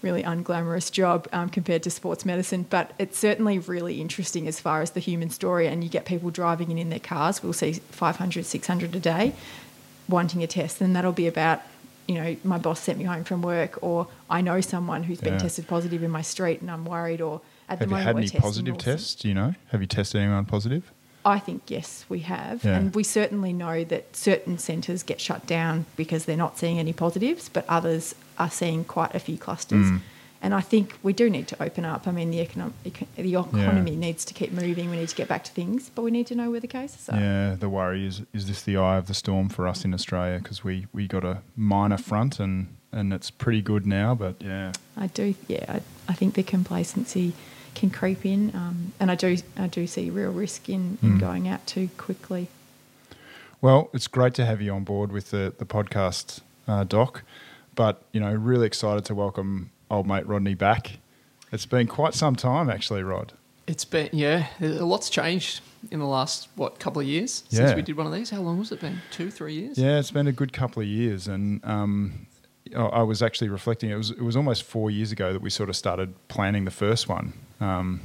really 0.02 0.22
unglamorous 0.22 0.90
job 0.90 1.28
um, 1.32 1.48
compared 1.48 1.82
to 1.84 1.90
sports 1.90 2.24
medicine, 2.24 2.66
but 2.68 2.92
it's 2.98 3.18
certainly 3.18 3.58
really 3.58 4.00
interesting 4.00 4.46
as 4.48 4.60
far 4.60 4.82
as 4.82 4.90
the 4.92 5.00
human 5.00 5.30
story. 5.30 5.66
And 5.66 5.82
you 5.82 5.90
get 5.90 6.04
people 6.04 6.30
driving 6.30 6.70
in 6.70 6.78
in 6.78 6.90
their 6.90 7.00
cars. 7.00 7.42
We'll 7.42 7.52
see 7.52 7.72
500, 7.72 8.44
600 8.44 8.94
a 8.94 9.00
day 9.00 9.34
wanting 10.08 10.42
a 10.42 10.46
test, 10.46 10.80
and 10.80 10.94
that'll 10.94 11.12
be 11.12 11.26
about 11.26 11.62
you 12.08 12.14
know 12.16 12.36
my 12.44 12.58
boss 12.58 12.80
sent 12.80 12.98
me 12.98 13.04
home 13.04 13.24
from 13.24 13.42
work, 13.42 13.78
or 13.82 14.08
I 14.28 14.40
know 14.40 14.60
someone 14.60 15.02
who's 15.04 15.20
been 15.20 15.34
Yeah. 15.34 15.40
tested 15.40 15.66
positive 15.68 16.02
in 16.02 16.10
my 16.10 16.22
street, 16.22 16.60
and 16.60 16.70
I'm 16.70 16.84
worried. 16.84 17.20
Or 17.20 17.40
at 17.68 17.78
the 17.78 17.84
Have 17.84 17.90
you 17.90 17.96
moment 17.96 18.06
had 18.30 18.32
any 18.34 18.40
positive 18.40 18.78
tests? 18.78 19.14
Do 19.14 19.28
you 19.28 19.34
know? 19.34 19.54
Have 19.68 19.80
you 19.80 19.86
tested 19.86 20.20
anyone 20.20 20.44
positive? 20.44 20.90
I 21.24 21.38
think 21.38 21.62
yes, 21.68 22.04
we 22.08 22.18
have, 22.20 22.64
Yeah. 22.64 22.76
and 22.78 22.92
we 22.96 23.04
certainly 23.04 23.52
know 23.52 23.84
that 23.84 24.16
certain 24.16 24.58
centres 24.58 25.04
get 25.04 25.20
shut 25.20 25.46
down 25.46 25.86
because 25.94 26.24
they're 26.24 26.36
not 26.36 26.58
seeing 26.58 26.80
any 26.80 26.92
positives, 26.92 27.48
but 27.48 27.64
others 27.68 28.16
are 28.38 28.50
seeing 28.50 28.82
quite 28.82 29.14
a 29.14 29.20
few 29.20 29.38
clusters. 29.38 29.86
Mm. 29.86 30.00
And 30.44 30.52
I 30.54 30.60
think 30.60 30.98
we 31.04 31.12
do 31.12 31.30
need 31.30 31.46
to 31.48 31.62
open 31.62 31.84
up. 31.84 32.08
I 32.08 32.10
mean, 32.10 32.32
the 32.32 32.44
econom- 32.44 32.72
eco- 32.84 33.06
the 33.14 33.30
economy 33.30 33.94
needs 33.94 34.24
to 34.24 34.34
keep 34.34 34.50
moving. 34.52 34.90
We 34.90 34.96
need 34.96 35.08
to 35.08 35.14
get 35.14 35.28
back 35.28 35.44
to 35.44 35.52
things, 35.52 35.88
but 35.94 36.02
we 36.02 36.10
need 36.10 36.26
to 36.26 36.34
know 36.34 36.50
where 36.50 36.58
the 36.58 36.66
cases 36.66 37.08
are. 37.08 37.16
Yeah, 37.18 37.54
the 37.58 37.68
worry 37.68 38.04
is 38.04 38.22
is 38.34 38.48
this 38.48 38.60
the 38.62 38.76
eye 38.76 38.96
of 38.96 39.06
the 39.06 39.14
storm 39.14 39.48
for 39.48 39.68
us 39.68 39.84
in 39.84 39.94
Australia 39.94 40.38
because 40.42 40.64
we, 40.64 40.86
we 40.92 41.06
got 41.06 41.24
a 41.24 41.38
minor 41.56 41.96
front 41.96 42.40
and, 42.40 42.66
and 42.90 43.12
it's 43.12 43.30
pretty 43.30 43.62
good 43.62 43.86
now, 43.86 44.16
but 44.16 44.34
yeah. 44.40 44.72
I 44.96 45.06
do, 45.06 45.34
yeah. 45.46 45.64
I, 45.68 45.80
I 46.08 46.14
think 46.14 46.34
the 46.34 46.42
complacency 46.42 47.34
can 47.76 47.90
creep 47.90 48.26
in, 48.26 48.50
um, 48.54 48.92
and 48.98 49.10
I 49.12 49.14
do, 49.14 49.36
I 49.56 49.68
do 49.68 49.86
see 49.86 50.10
real 50.10 50.32
risk 50.32 50.68
in, 50.68 50.98
in 51.02 51.12
Mm. 51.18 51.20
going 51.20 51.48
out 51.48 51.66
too 51.68 51.88
quickly. 51.96 52.48
Well, 53.60 53.90
it's 53.94 54.08
great 54.08 54.34
to 54.34 54.44
have 54.44 54.60
you 54.60 54.72
on 54.74 54.82
board 54.84 55.12
with 55.12 55.30
the, 55.30 55.54
the 55.56 55.64
podcast, 55.64 56.40
uh, 56.66 56.82
Doc, 56.84 57.22
but, 57.76 58.02
you 58.12 58.20
know, 58.20 58.32
really 58.34 58.66
excited 58.66 59.04
to 59.06 59.14
welcome 59.14 59.70
old 59.92 60.06
mate 60.06 60.26
Rodney 60.26 60.54
back. 60.54 60.98
It's 61.52 61.66
been 61.66 61.86
quite 61.86 62.14
some 62.14 62.34
time 62.34 62.70
actually, 62.70 63.02
Rod. 63.02 63.32
It's 63.66 63.84
been 63.84 64.08
yeah, 64.12 64.46
a 64.60 64.66
lot's 64.84 65.08
changed 65.10 65.60
in 65.90 66.00
the 66.00 66.06
last 66.06 66.48
what 66.56 66.78
couple 66.80 67.00
of 67.00 67.06
years 67.06 67.44
Yeah. 67.50 67.58
since 67.58 67.74
we 67.76 67.82
did 67.82 67.96
one 67.96 68.06
of 68.06 68.12
these. 68.12 68.30
How 68.30 68.40
long 68.40 68.58
was 68.58 68.72
it 68.72 68.80
been? 68.80 69.00
Two, 69.12 69.30
three 69.30 69.54
years? 69.54 69.78
Yeah, 69.78 69.98
it's 69.98 70.10
been 70.10 70.26
a 70.26 70.32
good 70.32 70.52
couple 70.52 70.82
of 70.82 70.88
years, 70.88 71.28
and 71.28 71.64
um, 71.64 72.26
I 72.76 73.02
was 73.02 73.22
actually 73.22 73.50
reflecting. 73.50 73.90
It 73.90 73.96
was 73.96 74.10
it 74.10 74.22
was 74.22 74.36
almost 74.36 74.64
four 74.64 74.90
years 74.90 75.12
ago 75.12 75.32
that 75.32 75.42
we 75.42 75.50
sort 75.50 75.68
of 75.68 75.76
started 75.76 76.14
planning 76.28 76.64
the 76.64 76.70
first 76.72 77.08
one. 77.08 77.34
Um, 77.60 78.00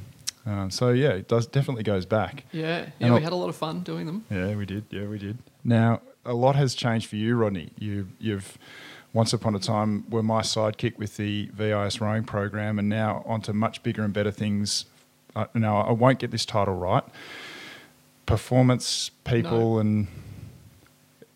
uh, 0.46 0.70
so 0.70 0.90
yeah, 0.90 1.10
it 1.10 1.28
does 1.28 1.48
definitely 1.48 1.84
goes 1.84 2.06
back. 2.06 2.44
yeah, 2.52 2.78
And 2.78 2.92
yeah. 3.00 3.08
We 3.10 3.16
I'll- 3.16 3.22
had 3.24 3.34
a 3.34 3.36
lot 3.36 3.50
of 3.50 3.56
fun 3.56 3.82
doing 3.82 4.06
them. 4.06 4.26
Yeah, 4.30 4.56
we 4.56 4.66
did. 4.66 4.86
Yeah, 4.92 5.06
we 5.08 5.18
did. 5.18 5.38
Now 5.64 6.02
a 6.26 6.34
lot 6.34 6.56
has 6.56 6.76
changed 6.76 7.08
for 7.08 7.16
you, 7.16 7.36
Rodney. 7.36 7.72
You 7.80 8.08
you've 8.20 8.58
once 9.14 9.34
upon 9.34 9.56
a 9.56 9.60
time 9.60 10.06
were 10.10 10.22
my 10.24 10.42
sidekick 10.42 10.98
with 10.98 11.18
the 11.18 11.50
VIS 11.54 12.00
rowing 12.02 12.24
program, 12.24 12.78
and 12.80 12.88
now 12.90 13.24
onto 13.26 13.54
much 13.54 13.82
bigger 13.84 14.04
and 14.04 14.14
better 14.14 14.32
things. 14.32 14.86
Uh, 15.36 15.46
now 15.54 15.78
I 15.82 15.92
won't 15.92 16.20
get 16.20 16.32
this 16.32 16.46
title 16.46 16.76
right. 16.76 17.04
Performance 18.26 19.10
people 19.24 19.80
and 19.80 20.08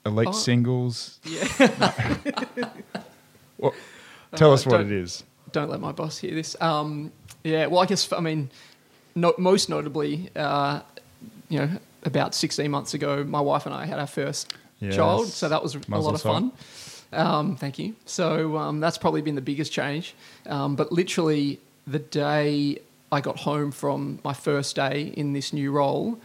elite 0.06 0.28
Oh. 0.30 0.32
singles. 0.34 1.20
Yeah. 1.24 1.48
Well, 3.58 3.74
tell 4.36 4.50
Uh, 4.50 4.54
us 4.56 4.66
what 4.66 4.82
it 4.82 4.92
is. 4.92 5.24
Don't 5.52 5.70
let 5.70 5.80
my 5.80 5.92
boss 5.92 6.18
hear 6.18 6.34
this. 6.34 6.56
Um, 6.60 7.12
yeah. 7.44 7.68
Well, 7.68 7.82
I 7.82 7.86
guess 7.86 8.12
I 8.12 8.20
mean, 8.20 8.50
no, 9.14 9.34
most 9.38 9.70
notably, 9.70 10.30
uh, 10.36 10.82
you 11.50 11.60
know, 11.60 11.70
about 12.04 12.34
16 12.34 12.72
months 12.72 12.96
ago, 12.96 13.24
my 13.24 13.40
wife 13.42 13.68
and 13.68 13.76
I 13.76 13.86
had 13.86 14.00
our 14.00 14.08
first 14.08 14.54
Yes. 14.80 14.96
child, 14.96 15.28
so 15.28 15.48
that 15.48 15.62
was 15.62 15.76
a 15.76 15.82
Mazel 15.88 16.06
lot 16.06 16.16
of 16.16 16.22
fun. 16.24 16.52
Um, 17.14 17.56
thank 17.56 17.78
you. 17.78 17.96
So 18.06 18.58
um, 18.58 18.80
that's 18.80 18.98
probably 18.98 19.22
been 19.22 19.36
the 19.36 19.42
biggest 19.42 19.72
change. 19.72 20.16
Um, 20.46 20.76
but 20.76 20.92
literally, 20.92 21.60
the 21.86 22.00
day 22.00 22.80
I 23.12 23.22
got 23.22 23.40
home 23.40 23.72
from 23.72 24.20
my 24.24 24.34
first 24.34 24.76
day 24.76 25.14
in 25.18 25.34
this 25.34 25.52
new 25.52 25.72
role, 25.72 26.18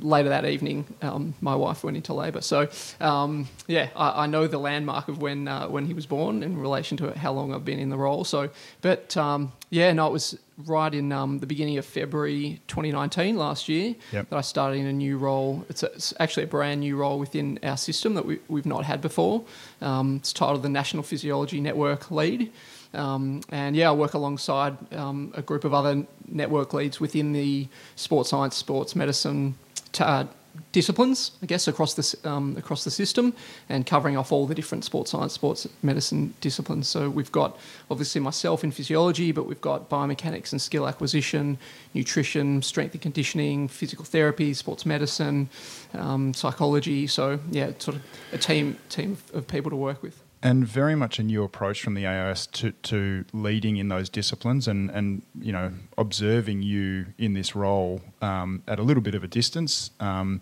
later 0.00 0.28
that 0.28 0.44
evening, 0.44 0.84
um, 1.02 1.34
my 1.40 1.54
wife 1.54 1.84
went 1.84 1.96
into 1.96 2.14
labour. 2.14 2.40
So 2.40 2.68
um, 3.00 3.48
yeah, 3.66 3.88
I, 3.96 4.24
I 4.24 4.26
know 4.26 4.46
the 4.46 4.58
landmark 4.58 5.08
of 5.08 5.20
when 5.20 5.48
uh, 5.48 5.68
when 5.68 5.86
he 5.86 5.94
was 5.94 6.06
born 6.06 6.42
in 6.42 6.58
relation 6.58 6.96
to 6.98 7.16
how 7.18 7.32
long 7.32 7.52
I've 7.54 7.64
been 7.64 7.78
in 7.78 7.90
the 7.90 7.96
role. 7.96 8.24
So, 8.24 8.50
but 8.80 9.16
um, 9.16 9.52
yeah, 9.70 9.92
no, 9.92 10.06
it 10.06 10.12
was 10.12 10.38
right 10.66 10.92
in 10.92 11.12
um, 11.12 11.38
the 11.38 11.46
beginning 11.46 11.78
of 11.78 11.86
February 11.86 12.60
2019 12.66 13.36
last 13.36 13.68
year 13.68 13.94
Yep. 14.12 14.30
that 14.30 14.36
I 14.36 14.40
started 14.40 14.78
in 14.80 14.86
a 14.86 14.92
new 14.92 15.16
role. 15.16 15.64
It's, 15.68 15.84
a, 15.84 15.86
it's 15.92 16.12
actually 16.18 16.44
a 16.44 16.48
brand 16.48 16.80
new 16.80 16.96
role 16.96 17.18
within 17.18 17.60
our 17.62 17.76
system 17.76 18.14
that 18.14 18.26
we, 18.26 18.40
we've 18.48 18.66
not 18.66 18.84
had 18.84 19.00
before. 19.00 19.44
Um, 19.80 20.16
it's 20.16 20.32
titled 20.32 20.62
the 20.64 20.68
National 20.68 21.04
Physiology 21.04 21.60
Network 21.60 22.10
Lead. 22.10 22.50
Um, 22.94 23.42
and 23.50 23.76
yeah, 23.76 23.90
I 23.90 23.92
work 23.92 24.14
alongside 24.14 24.76
um, 24.94 25.32
a 25.36 25.42
group 25.42 25.64
of 25.64 25.74
other 25.74 26.04
network 26.26 26.72
leads 26.74 26.98
within 26.98 27.32
the 27.32 27.68
sports 27.94 28.30
science, 28.30 28.56
sports 28.56 28.96
medicine, 28.96 29.54
t- 29.92 30.04
uh, 30.04 30.24
disciplines, 30.72 31.32
I 31.42 31.46
guess, 31.46 31.68
across 31.68 31.94
the 31.94 32.28
um, 32.28 32.56
across 32.56 32.84
the 32.84 32.90
system, 32.90 33.32
and 33.68 33.86
covering 33.86 34.16
off 34.16 34.32
all 34.32 34.46
the 34.46 34.54
different 34.54 34.84
sports 34.84 35.10
science, 35.10 35.32
sports 35.32 35.68
medicine 35.82 36.34
disciplines. 36.40 36.88
So 36.88 37.08
we've 37.10 37.32
got 37.32 37.58
obviously 37.90 38.20
myself 38.20 38.64
in 38.64 38.70
physiology, 38.70 39.32
but 39.32 39.46
we've 39.46 39.60
got 39.60 39.88
biomechanics 39.88 40.52
and 40.52 40.60
skill 40.60 40.86
acquisition, 40.88 41.58
nutrition, 41.94 42.62
strength 42.62 42.92
and 42.92 43.02
conditioning, 43.02 43.68
physical 43.68 44.04
therapy, 44.04 44.54
sports 44.54 44.84
medicine, 44.84 45.48
um, 45.94 46.34
psychology. 46.34 47.06
So 47.06 47.38
yeah, 47.50 47.72
sort 47.78 47.96
of 47.96 48.02
a 48.32 48.38
team 48.38 48.76
team 48.88 49.18
of 49.32 49.46
people 49.46 49.70
to 49.70 49.76
work 49.76 50.02
with. 50.02 50.27
And 50.40 50.66
very 50.66 50.94
much 50.94 51.18
a 51.18 51.24
new 51.24 51.42
approach 51.42 51.82
from 51.82 51.94
the 51.94 52.06
AIS 52.06 52.46
to, 52.48 52.70
to 52.70 53.24
leading 53.32 53.76
in 53.76 53.88
those 53.88 54.08
disciplines 54.08 54.68
and, 54.68 54.88
and, 54.90 55.22
you 55.40 55.52
know, 55.52 55.72
observing 55.96 56.62
you 56.62 57.06
in 57.18 57.34
this 57.34 57.56
role 57.56 58.02
um, 58.22 58.62
at 58.68 58.78
a 58.78 58.82
little 58.82 59.02
bit 59.02 59.16
of 59.16 59.24
a 59.24 59.26
distance. 59.26 59.90
Um, 59.98 60.40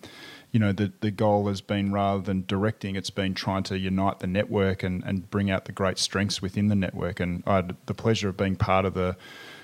you 0.53 0.61
know, 0.61 0.73
the, 0.73 0.93
the 1.01 1.11
goal 1.11 1.49
has 1.49 1.61
been 1.61 1.93
rather 1.93 2.23
than 2.23 2.45
directing, 2.47 2.95
it's 2.95 3.11
been 3.11 3.35
trying 3.35 3.63
to 3.65 3.79
unite 3.79 4.21
the 4.21 4.27
network 4.27 4.83
and, 4.83 5.03
and 5.05 5.31
bring 5.31 5.51
out 5.51 5.65
the 5.65 5.73
great 5.73 5.99
strengths 5.99 6.43
within 6.43 6.69
the 6.69 6.77
network. 6.77 7.19
And 7.19 7.43
I 7.47 7.57
had 7.57 7.77
the 7.87 7.95
pleasure 7.95 8.29
of 8.29 8.37
being 8.37 8.57
part 8.57 8.85
of 8.85 8.95
the 8.95 9.17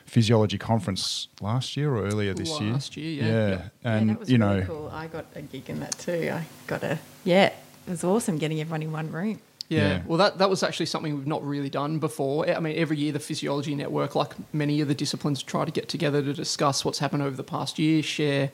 physiology 0.06 0.58
conference 0.58 1.28
last 1.40 1.76
year 1.76 1.94
or 1.94 2.04
earlier 2.04 2.34
this 2.34 2.60
year. 2.60 2.72
Last 2.72 2.96
year, 2.96 3.22
yeah. 3.22 3.26
Yeah. 3.26 3.48
Yep. 3.48 3.72
And, 3.84 4.06
yeah, 4.06 4.12
that 4.12 4.20
was 4.20 4.30
you 4.30 4.38
really 4.38 4.60
know, 4.60 4.66
cool. 4.66 4.90
I 4.92 5.06
got 5.06 5.26
a 5.34 5.42
gig 5.42 5.68
in 5.70 5.80
that 5.80 5.98
too. 5.98 6.30
I 6.32 6.44
got 6.66 6.82
a 6.82 6.98
yeah. 7.24 7.46
It 7.86 7.90
was 7.90 8.04
awesome 8.04 8.38
getting 8.38 8.60
everyone 8.60 8.82
in 8.82 8.92
one 8.92 9.10
room. 9.10 9.40
Yeah. 9.72 9.88
Yeah. 9.88 10.02
well, 10.06 10.18
that, 10.18 10.38
that 10.38 10.50
was 10.50 10.62
actually 10.62 10.86
something 10.86 11.16
we've 11.16 11.26
not 11.26 11.44
really 11.46 11.70
done 11.70 11.98
before. 11.98 12.48
I 12.48 12.60
mean, 12.60 12.76
every 12.76 12.96
year 12.98 13.12
the 13.12 13.20
Physiology 13.20 13.74
Network, 13.74 14.14
like 14.14 14.32
many 14.52 14.80
of 14.80 14.88
the 14.88 14.94
disciplines, 14.94 15.42
try 15.42 15.64
to 15.64 15.70
get 15.72 15.88
together 15.88 16.22
to 16.22 16.32
discuss 16.32 16.84
what's 16.84 16.98
happened 16.98 17.22
over 17.22 17.36
the 17.36 17.44
past 17.44 17.78
year, 17.78 18.02
share 18.02 18.50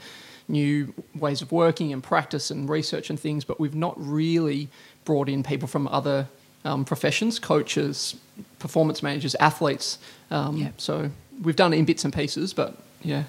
new 0.49 0.95
ways 1.15 1.43
of 1.43 1.53
working 1.53 1.93
and 1.93 2.03
practice 2.03 2.51
and 2.51 2.69
research 2.71 3.11
and 3.11 3.21
things, 3.21 3.45
but 3.45 3.61
we've 3.61 3.75
not 3.75 3.95
really 3.99 4.69
brought 5.05 5.29
in 5.29 5.43
people 5.43 5.69
from 5.69 5.87
other 5.89 6.27
um, 6.65 6.85
professions, 6.85 7.39
coaches, 7.39 8.17
performance 8.59 9.03
managers, 9.03 9.35
athletes. 9.37 9.99
Um, 10.31 10.57
Yep. 10.57 10.81
So 10.81 11.11
we've 11.43 11.57
done 11.57 11.73
it 11.75 11.79
in 11.79 11.85
bits 11.85 12.05
and 12.05 12.13
pieces, 12.15 12.55
but 12.55 12.77
yeah, 13.03 13.25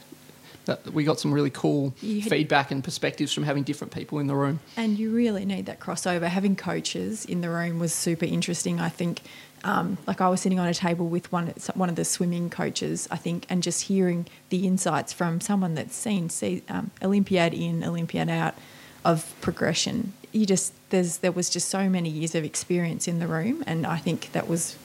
that, 0.70 0.94
we 0.94 1.04
got 1.04 1.20
some 1.20 1.34
really 1.34 1.50
cool 1.50 1.94
You 2.02 2.22
feedback 2.22 2.72
and 2.72 2.84
perspectives 2.84 3.34
from 3.34 3.44
having 3.44 3.64
different 3.64 3.94
people 3.94 4.20
in 4.20 4.28
the 4.28 4.36
room. 4.36 4.60
And 4.78 4.98
you 4.98 5.12
really 5.12 5.46
need 5.46 5.66
that 5.66 5.80
crossover. 5.80 6.28
Having 6.28 6.56
coaches 6.56 7.26
in 7.26 7.42
the 7.42 7.50
room 7.50 7.80
was 7.80 7.94
super 7.94 8.26
interesting. 8.26 8.80
I 8.80 8.90
think, 8.90 9.22
um, 9.64 9.98
like 10.08 10.22
I 10.22 10.30
was 10.30 10.42
sitting 10.42 10.60
on 10.60 10.68
a 10.68 10.74
table 10.74 11.08
with 11.08 11.32
one 11.32 11.54
one 11.74 11.90
of 11.90 11.96
the 11.96 12.06
swimming 12.06 12.50
coaches, 12.50 13.08
I 13.12 13.18
think, 13.18 13.46
and 13.50 13.62
just 13.62 13.84
hearing 13.84 14.28
the 14.50 14.66
insights 14.68 15.12
from 15.12 15.42
someone 15.42 15.74
that's 15.76 15.96
seen 15.96 16.30
see, 16.30 16.64
um, 16.70 16.92
Olympiad 17.02 17.54
in, 17.54 17.84
Olympiad 17.84 18.30
out 18.30 18.56
of 19.04 19.34
progression. 19.42 20.14
You 20.32 20.46
just 20.46 20.74
there's 20.92 21.18
there 21.18 21.32
was 21.32 21.50
just 21.50 21.68
so 21.70 21.90
many 21.90 22.10
years 22.10 22.36
of 22.36 22.44
experience 22.44 23.08
in 23.08 23.20
the 23.20 23.28
room, 23.28 23.64
and 23.66 23.86
I 23.86 23.98
think 23.98 24.32
that 24.32 24.48
was 24.48 24.78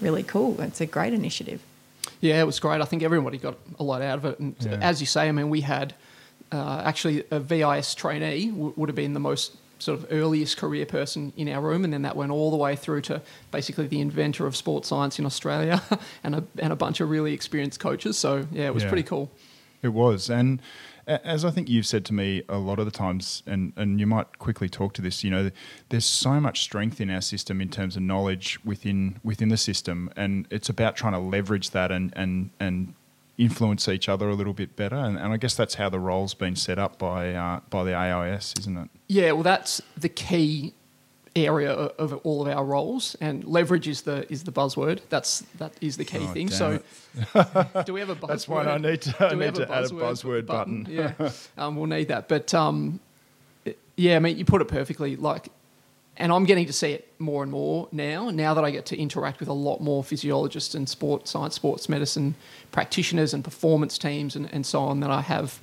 really 0.00 0.22
cool. 0.22 0.60
It's 0.60 0.80
a 0.80 0.86
great 0.86 1.12
initiative. 1.12 1.60
Yeah, 2.22 2.40
it 2.40 2.46
was 2.46 2.58
great. 2.60 2.80
I 2.80 2.84
think 2.86 3.02
everybody 3.02 3.36
got 3.36 3.58
a 3.78 3.82
lot 3.82 4.00
out 4.00 4.16
of 4.16 4.24
it. 4.24 4.38
And 4.38 4.54
Yeah. 4.60 4.78
as 4.80 5.00
you 5.00 5.06
say, 5.06 5.28
I 5.28 5.32
mean, 5.32 5.50
we 5.50 5.60
had 5.60 5.92
uh, 6.52 6.82
actually 6.84 7.24
a 7.30 7.40
VIS 7.40 7.94
trainee 7.94 8.46
w- 8.50 8.72
would 8.76 8.88
have 8.88 8.96
been 8.96 9.12
the 9.14 9.20
most 9.20 9.56
sort 9.78 9.98
of 9.98 10.06
earliest 10.10 10.56
career 10.58 10.86
person 10.86 11.32
in 11.36 11.48
our 11.48 11.60
room, 11.60 11.82
and 11.82 11.92
then 11.92 12.02
that 12.02 12.14
went 12.14 12.30
all 12.30 12.50
the 12.50 12.56
way 12.56 12.76
through 12.76 13.00
to 13.00 13.20
basically 13.50 13.86
the 13.88 14.00
inventor 14.00 14.46
of 14.46 14.54
sports 14.54 14.86
science 14.88 15.18
in 15.18 15.26
Australia, 15.26 15.82
and 16.24 16.34
a 16.36 16.44
and 16.58 16.72
a 16.72 16.76
bunch 16.76 17.00
of 17.00 17.10
really 17.10 17.32
experienced 17.32 17.80
coaches. 17.80 18.16
So 18.18 18.46
yeah, 18.52 18.66
it 18.66 18.74
was 18.74 18.82
Yeah. 18.84 18.88
pretty 18.90 19.02
cool. 19.02 19.30
It 19.82 19.88
was, 19.94 20.30
and 20.30 20.60
as 21.24 21.44
I 21.44 21.50
think 21.50 21.68
you've 21.68 21.86
said 21.86 22.04
to 22.06 22.14
me 22.14 22.42
a 22.48 22.58
lot 22.58 22.78
of 22.78 22.84
the 22.84 22.90
times, 22.90 23.42
and, 23.46 23.72
and 23.76 24.00
you 24.00 24.06
might 24.06 24.38
quickly 24.38 24.68
talk 24.68 24.94
to 24.94 25.02
this. 25.02 25.24
You 25.24 25.30
know, 25.30 25.50
there's 25.88 26.04
so 26.04 26.40
much 26.40 26.62
strength 26.62 27.00
in 27.00 27.10
our 27.10 27.20
system 27.20 27.60
in 27.60 27.68
terms 27.68 27.96
of 27.96 28.02
knowledge 28.02 28.58
within 28.64 29.20
within 29.22 29.48
the 29.48 29.56
system, 29.56 30.10
and 30.16 30.46
it's 30.50 30.68
about 30.68 30.96
trying 30.96 31.12
to 31.12 31.18
leverage 31.18 31.70
that 31.70 31.90
and 31.90 32.12
and 32.16 32.50
and 32.60 32.94
influence 33.38 33.88
each 33.88 34.08
other 34.08 34.28
a 34.28 34.34
little 34.34 34.52
bit 34.52 34.76
better. 34.76 34.96
And, 34.96 35.18
and 35.18 35.32
I 35.32 35.36
guess 35.36 35.54
that's 35.54 35.74
how 35.76 35.88
the 35.88 35.98
role's 35.98 36.34
been 36.34 36.56
set 36.56 36.78
up 36.78 36.98
by 36.98 37.34
uh, 37.34 37.60
by 37.70 37.84
the 37.84 37.94
AIS, 37.94 38.54
isn't 38.60 38.76
it? 38.76 38.90
Yeah, 39.08 39.32
well, 39.32 39.42
that's 39.42 39.80
the 39.96 40.08
key 40.08 40.74
area 41.34 41.72
of 41.72 42.12
all 42.24 42.46
of 42.46 42.54
our 42.54 42.64
roles, 42.64 43.16
and 43.20 43.44
leverage 43.44 43.88
is 43.88 44.02
the 44.02 44.30
is 44.32 44.44
the 44.44 44.52
buzzword. 44.52 45.00
That's 45.08 45.40
that 45.58 45.72
is 45.80 45.96
the 45.96 46.04
key 46.04 46.18
Oh, 46.20 46.32
thing. 46.32 46.50
so, 46.50 46.80
do 47.86 47.92
we 47.94 48.00
have 48.00 48.10
a 48.10 48.14
buzzword? 48.16 48.26
That's 48.28 48.48
why 48.48 48.64
I 48.64 48.78
need 48.78 49.02
to- 49.02 49.26
I 49.26 49.34
need 49.34 49.54
to 49.54 49.62
add 49.72 49.84
a 49.84 49.88
buzzword 49.88 50.46
button. 50.46 50.86
yeah, 50.90 51.12
um, 51.56 51.76
we'll 51.76 51.86
need 51.86 52.08
that. 52.08 52.28
But 52.28 52.52
um, 52.54 53.00
yeah, 53.96 54.16
I 54.16 54.18
mean, 54.18 54.36
you 54.38 54.44
put 54.44 54.60
it 54.62 54.68
perfectly. 54.68 55.16
Like, 55.16 55.48
and 56.18 56.30
I'm 56.32 56.44
getting 56.44 56.66
to 56.66 56.72
see 56.72 56.92
it 56.92 57.10
more 57.18 57.42
and 57.42 57.50
more 57.50 57.88
now. 57.92 58.28
Now 58.30 58.52
that 58.54 58.64
I 58.64 58.70
get 58.70 58.84
to 58.86 58.98
interact 58.98 59.40
with 59.40 59.48
a 59.48 59.52
lot 59.54 59.80
more 59.80 60.04
physiologists 60.04 60.74
and 60.74 60.86
sports 60.88 61.30
science, 61.30 61.54
sports 61.54 61.88
medicine 61.88 62.34
practitioners 62.72 63.32
and 63.32 63.42
performance 63.42 63.96
teams 63.96 64.36
and, 64.36 64.52
and 64.52 64.66
so 64.66 64.80
on 64.80 65.00
than 65.00 65.10
I 65.10 65.22
have 65.22 65.60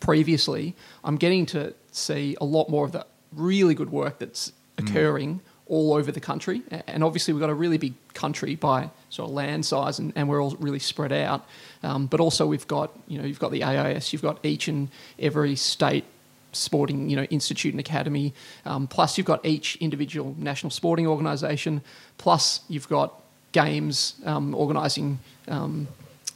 previously, 0.00 0.74
I'm 1.02 1.16
getting 1.16 1.46
to 1.46 1.74
see 1.92 2.36
a 2.40 2.44
lot 2.44 2.68
more 2.68 2.84
of 2.84 2.92
the 2.92 3.06
really 3.32 3.74
good 3.74 3.90
work 3.90 4.18
that's 4.18 4.52
occurring 4.78 5.40
all 5.66 5.94
over 5.94 6.12
the 6.12 6.20
country. 6.20 6.62
And 6.86 7.02
obviously, 7.02 7.32
we've 7.32 7.40
got 7.40 7.50
a 7.50 7.54
really 7.54 7.78
big 7.78 7.94
country 8.12 8.54
by 8.54 8.90
sort 9.10 9.28
of 9.28 9.34
land 9.34 9.64
size, 9.64 9.98
and, 9.98 10.12
and 10.16 10.28
we're 10.28 10.42
all 10.42 10.56
really 10.58 10.78
spread 10.78 11.12
out. 11.12 11.46
Um, 11.82 12.06
but 12.06 12.20
also, 12.20 12.46
we've 12.46 12.66
got 12.66 12.90
you 13.08 13.18
know 13.18 13.24
you've 13.24 13.40
got 13.40 13.50
the 13.50 13.64
AIS, 13.64 14.12
you've 14.12 14.22
got 14.22 14.44
each 14.44 14.68
and 14.68 14.88
every 15.18 15.56
state 15.56 16.04
sporting 16.52 17.10
you 17.10 17.16
know 17.16 17.24
institute 17.24 17.72
and 17.74 17.80
academy 17.80 18.32
um, 18.64 18.86
plus 18.86 19.18
you've 19.18 19.26
got 19.26 19.44
each 19.44 19.74
individual 19.76 20.36
national 20.38 20.70
sporting 20.70 21.04
organisation 21.04 21.82
plus 22.16 22.60
you've 22.68 22.88
got 22.88 23.20
games 23.50 24.14
um, 24.24 24.54
organising 24.54 25.18
um, 25.48 25.88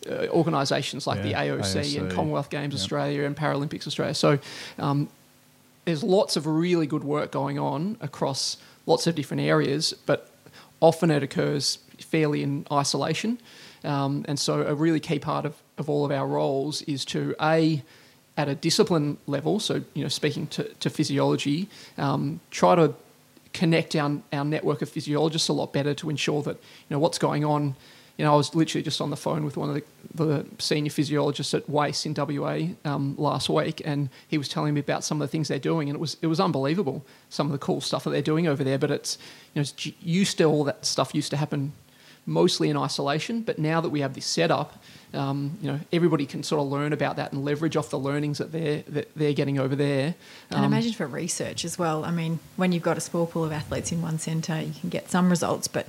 uh, 0.09 0.27
organisations 0.29 1.07
like 1.07 1.23
the 1.23 1.31
Yeah, 1.31 1.47
AOC, 1.47 1.99
and 1.99 2.11
Commonwealth 2.11 2.51
Games. 2.51 2.75
Australia 2.75 3.25
and 3.25 3.37
Paralympics 3.37 3.87
Australia. 3.87 4.15
So 4.15 4.39
um, 4.79 5.09
there's 5.89 6.05
lots 6.05 6.37
of 6.37 6.47
really 6.47 6.87
good 6.87 7.03
work 7.03 7.33
going 7.33 7.59
on 7.59 7.97
across 8.03 8.59
lots 8.85 9.07
of 9.07 9.15
different 9.15 9.41
areas, 9.41 9.95
but 10.05 10.29
often 10.81 11.11
it 11.11 11.23
occurs 11.23 11.79
fairly 11.99 12.43
in 12.43 12.67
isolation. 12.71 13.39
Um, 13.85 14.23
and 14.29 14.39
so 14.39 14.67
a 14.67 14.75
really 14.75 15.01
key 15.01 15.19
part 15.19 15.47
of, 15.47 15.55
of 15.79 15.89
all 15.89 16.05
of 16.05 16.13
our 16.13 16.27
roles 16.27 16.83
is 16.83 17.07
to 17.07 17.35
a 17.41 17.83
at 18.37 18.51
a 18.51 18.55
discipline 18.55 19.17
level, 19.27 19.59
so 19.61 19.83
you 19.95 20.03
know, 20.03 20.09
speaking 20.09 20.47
to, 20.49 20.65
to 20.75 20.91
physiology, 20.91 21.71
um, 21.97 22.41
try 22.51 22.75
to 22.75 22.95
connect 23.55 23.97
our, 23.97 24.21
our 24.31 24.45
network 24.45 24.83
of 24.83 24.91
physiologists 24.91 25.49
a 25.49 25.55
lot 25.55 25.73
better 25.73 25.95
to 25.95 26.11
ensure 26.11 26.43
that 26.43 26.57
you 26.57 26.91
know 26.91 26.99
what's 26.99 27.19
going 27.19 27.47
on. 27.47 27.75
You 28.19 28.25
know, 28.25 28.35
I 28.35 28.37
was 28.37 28.55
literally 28.55 28.83
just 28.83 29.01
on 29.01 29.11
the 29.11 29.17
phone 29.17 29.45
with 29.45 29.57
one 29.57 29.71
of 29.71 29.75
the, 29.77 30.25
the 30.25 30.47
senior 30.59 30.91
physiologists 30.91 31.55
at 31.55 31.69
WAIS 31.71 32.05
in 32.05 32.15
WA 32.15 32.75
um, 32.85 33.15
last 33.17 33.49
week, 33.49 33.81
and 33.85 34.11
he 34.27 34.37
was 34.37 34.49
telling 34.49 34.75
me 34.75 34.81
about 34.81 35.05
some 35.05 35.23
of 35.23 35.29
the 35.29 35.31
things 35.31 35.49
they're 35.49 35.59
doing, 35.61 35.89
and 35.89 35.97
it 35.97 36.01
was 36.01 36.17
it 36.21 36.27
was 36.27 36.41
unbelievable. 36.41 37.07
Some 37.31 37.47
of 37.47 37.53
the 37.53 37.59
cool 37.59 37.81
stuff 37.81 38.05
that 38.05 38.11
they're 38.11 38.21
doing 38.21 38.49
over 38.49 38.65
there, 38.65 38.77
but 38.79 38.91
it's 38.91 39.19
you 39.55 39.61
know, 39.61 39.63
it's 39.63 39.87
used 40.03 40.37
to 40.39 40.45
all 40.45 40.65
that 40.65 40.85
stuff 40.85 41.15
used 41.15 41.31
to 41.31 41.37
happen 41.37 41.73
mostly 42.27 42.69
in 42.69 42.77
isolation, 42.77 43.41
but 43.41 43.59
now 43.59 43.81
that 43.81 43.89
we 43.89 44.01
have 44.01 44.13
this 44.13 44.27
setup, 44.27 44.83
um, 45.15 45.57
you 45.63 45.73
know, 45.73 45.81
everybody 45.93 46.27
can 46.27 46.43
sort 46.43 46.61
of 46.61 46.69
learn 46.69 46.93
about 46.93 47.17
that 47.17 47.33
and 47.33 47.43
leverage 47.45 47.75
off 47.77 47.89
the 47.89 47.99
learnings 47.99 48.39
that 48.39 48.53
they're 48.53 48.83
that 48.89 49.09
they're 49.17 49.33
getting 49.33 49.59
over 49.59 49.75
there. 49.75 50.15
And 50.51 50.59
Um, 50.59 50.65
imagine 50.65 50.93
for 50.93 51.07
research 51.07 51.65
as 51.65 51.79
well. 51.79 52.05
I 52.05 52.11
mean, 52.11 52.41
when 52.57 52.73
you've 52.73 52.83
got 52.83 52.99
a 52.99 53.01
small 53.01 53.27
pool 53.27 53.45
of 53.45 53.53
athletes 53.53 53.93
in 53.93 54.03
one 54.03 54.19
centre, 54.19 54.61
you 54.61 54.75
can 54.79 54.91
get 54.91 55.11
some 55.11 55.31
results, 55.31 55.69
but 55.69 55.87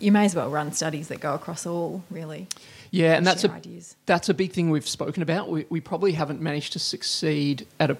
you 0.00 0.10
may 0.10 0.24
as 0.24 0.34
well 0.34 0.50
run 0.50 0.72
studies 0.72 1.08
that 1.08 1.20
go 1.20 1.34
across 1.34 1.66
all, 1.66 2.02
really. 2.10 2.48
Yeah, 2.90 3.14
and 3.14 3.26
that's 3.26 3.44
a 3.44 3.52
ideas. 3.52 3.96
that's 4.06 4.28
a 4.28 4.34
big 4.34 4.52
thing 4.52 4.70
we've 4.70 4.88
spoken 4.88 5.22
about. 5.22 5.48
We, 5.48 5.66
we 5.68 5.80
probably 5.80 6.12
haven't 6.12 6.40
managed 6.40 6.72
to 6.72 6.80
succeed 6.80 7.66
at 7.78 7.90
a, 7.90 7.96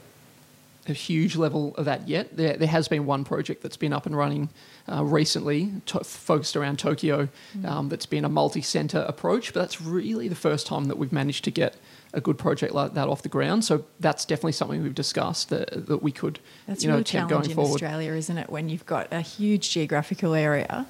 a 0.89 0.93
huge 0.93 1.37
level 1.37 1.75
of 1.77 1.85
that 1.85 2.09
yet. 2.09 2.37
There, 2.37 2.57
there 2.57 2.69
has 2.69 2.89
been 2.89 3.07
one 3.07 3.25
project 3.25 3.63
that's 3.63 3.77
been 3.77 3.93
up 3.93 4.07
and 4.07 4.17
running 4.17 4.49
uh, 4.91 5.05
recently, 5.05 5.73
to, 5.87 6.03
focused 6.03 6.57
around 6.57 6.81
Tokyo, 6.81 7.29
um, 7.65 7.89
that's 7.89 8.07
been 8.07 8.25
a 8.25 8.29
multi-center 8.29 9.05
approach. 9.07 9.53
But 9.53 9.61
that's 9.61 9.81
really 9.81 10.27
the 10.27 10.35
first 10.35 10.67
time 10.67 10.87
that 10.87 10.99
we've 10.99 11.13
managed 11.13 11.45
to 11.45 11.53
get 11.53 11.77
a 12.13 12.21
good 12.21 12.39
project 12.39 12.75
like 12.75 12.95
that 12.95 13.07
off 13.07 13.23
the 13.23 13.29
ground. 13.29 13.65
So 13.65 13.85
that's 14.01 14.25
definitely 14.25 14.53
something 14.53 14.83
we've 14.83 14.95
discussed 14.95 15.51
that, 15.51 15.87
that 15.87 16.03
we 16.03 16.11
could, 16.11 16.41
That's 16.67 16.83
you 16.83 16.91
know, 16.91 16.99
attempt 16.99 17.31
challenge 17.31 17.31
going 17.31 17.51
in 17.51 17.55
forward. 17.55 17.75
Australia, 17.75 18.15
isn't 18.15 18.39
it? 18.39 18.51
When 18.51 18.69
you've 18.69 18.87
got 18.87 19.07
a 19.13 19.21
huge 19.21 19.71
geographical 19.71 20.35
area 20.35 20.87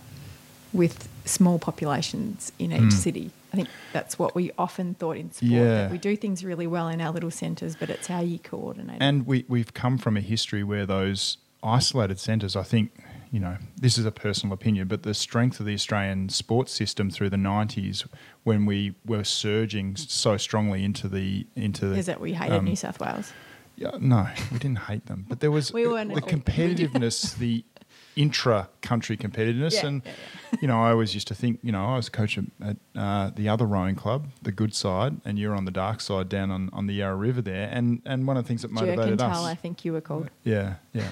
with 0.72 1.08
small 1.24 1.58
populations 1.58 2.52
in 2.58 2.72
each 2.72 2.92
city. 2.92 3.30
I 3.52 3.56
think 3.56 3.68
that's 3.92 4.18
what 4.18 4.34
we 4.34 4.52
often 4.56 4.94
thought 4.94 5.16
in 5.16 5.32
sport. 5.32 5.50
Yeah. 5.50 5.64
That 5.64 5.90
we 5.90 5.98
do 5.98 6.16
things 6.16 6.44
really 6.44 6.66
well 6.66 6.88
in 6.88 7.00
our 7.00 7.12
little 7.12 7.30
centres, 7.30 7.74
but 7.76 7.90
it's 7.90 8.06
how 8.06 8.20
you 8.20 8.38
coordinate. 8.38 8.98
And 9.00 9.26
we, 9.26 9.44
we've 9.48 9.74
come 9.74 9.98
from 9.98 10.16
a 10.16 10.20
history 10.20 10.62
where 10.62 10.86
those 10.86 11.38
isolated 11.62 12.20
centres, 12.20 12.54
I 12.54 12.62
think, 12.62 12.92
you 13.32 13.40
know, 13.40 13.56
this 13.76 13.98
is 13.98 14.04
a 14.04 14.12
personal 14.12 14.54
opinion, 14.54 14.88
but 14.88 15.02
the 15.02 15.14
strength 15.14 15.60
of 15.60 15.66
the 15.66 15.74
Australian 15.74 16.28
sports 16.28 16.72
system 16.72 17.10
through 17.10 17.30
the 17.30 17.36
90s 17.36 18.06
when 18.44 18.66
we 18.66 18.94
were 19.04 19.24
surging 19.24 19.96
so 19.96 20.36
strongly 20.36 20.84
into 20.84 21.08
the. 21.08 21.46
into 21.56 21.86
the, 21.86 21.96
is 21.96 22.06
that 22.06 22.20
we 22.20 22.34
hated 22.34 22.58
um, 22.58 22.64
New 22.64 22.76
South 22.76 23.00
Wales? 23.00 23.32
Yeah, 23.76 23.96
no, 23.98 24.28
we 24.52 24.58
didn't 24.58 24.80
hate 24.80 25.06
them, 25.06 25.24
but 25.28 25.40
there 25.40 25.50
was 25.50 25.72
We 25.72 25.84
the 25.84 26.20
competitiveness, 26.20 27.36
the 27.38 27.64
intra-country 28.16 29.16
competitiveness, 29.16 29.74
Yeah, 29.74 29.86
and 29.86 30.02
yeah, 30.04 30.58
you 30.60 30.68
know, 30.68 30.82
I 30.82 30.90
always 30.90 31.14
used 31.14 31.28
to 31.28 31.34
think, 31.34 31.60
you 31.62 31.72
know, 31.72 31.84
I 31.86 31.96
was 31.96 32.08
coach 32.08 32.38
at, 32.38 32.76
uh, 32.96 33.30
the 33.34 33.48
other 33.48 33.66
rowing 33.66 33.94
club, 33.94 34.28
the 34.42 34.52
good 34.52 34.74
side, 34.74 35.20
and 35.24 35.38
you're 35.38 35.54
on 35.54 35.64
the 35.64 35.70
dark 35.70 36.00
side 36.00 36.28
down 36.28 36.50
on, 36.50 36.70
on 36.72 36.86
the 36.86 36.94
Yarra 36.94 37.16
River 37.16 37.42
there, 37.42 37.68
and 37.72 38.02
and 38.04 38.26
one 38.26 38.36
of 38.36 38.44
the 38.44 38.48
things 38.48 38.62
that 38.62 38.70
motivated 38.70 39.20
us, 39.20 39.36
Jerkentile, 39.38 39.44
I 39.44 39.54
think 39.54 39.84
you 39.84 39.92
were 39.92 40.00
called. 40.00 40.30
yeah, 40.44 40.74
yeah. 40.92 41.10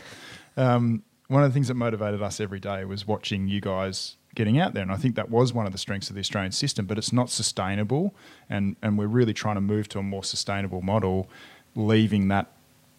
Um, 0.57 1.03
one 1.29 1.45
of 1.45 1.51
the 1.51 1.55
things 1.55 1.69
that 1.69 1.75
motivated 1.75 2.23
us 2.23 2.41
every 2.41 2.59
day 2.61 2.85
was 2.85 3.07
watching 3.07 3.49
you 3.49 3.61
guys 3.61 4.17
getting 4.35 4.59
out 4.59 4.75
there, 4.75 4.83
and 4.83 4.93
I 4.93 4.97
think 4.97 5.15
that 5.17 5.31
was 5.31 5.53
one 5.53 5.67
of 5.67 5.73
the 5.73 5.79
strengths 5.79 6.09
of 6.09 6.15
the 6.15 6.21
Australian 6.21 6.53
system. 6.53 6.87
But 6.87 6.99
it's 6.99 7.13
not 7.13 7.31
sustainable, 7.31 8.15
and 8.49 8.77
and 8.83 8.99
we're 8.99 9.07
really 9.07 9.35
trying 9.35 9.57
to 9.57 9.61
move 9.61 9.89
to 9.91 9.99
a 9.99 10.03
more 10.03 10.25
sustainable 10.25 10.81
model, 10.83 11.29
leaving 11.75 12.29
that 12.29 12.51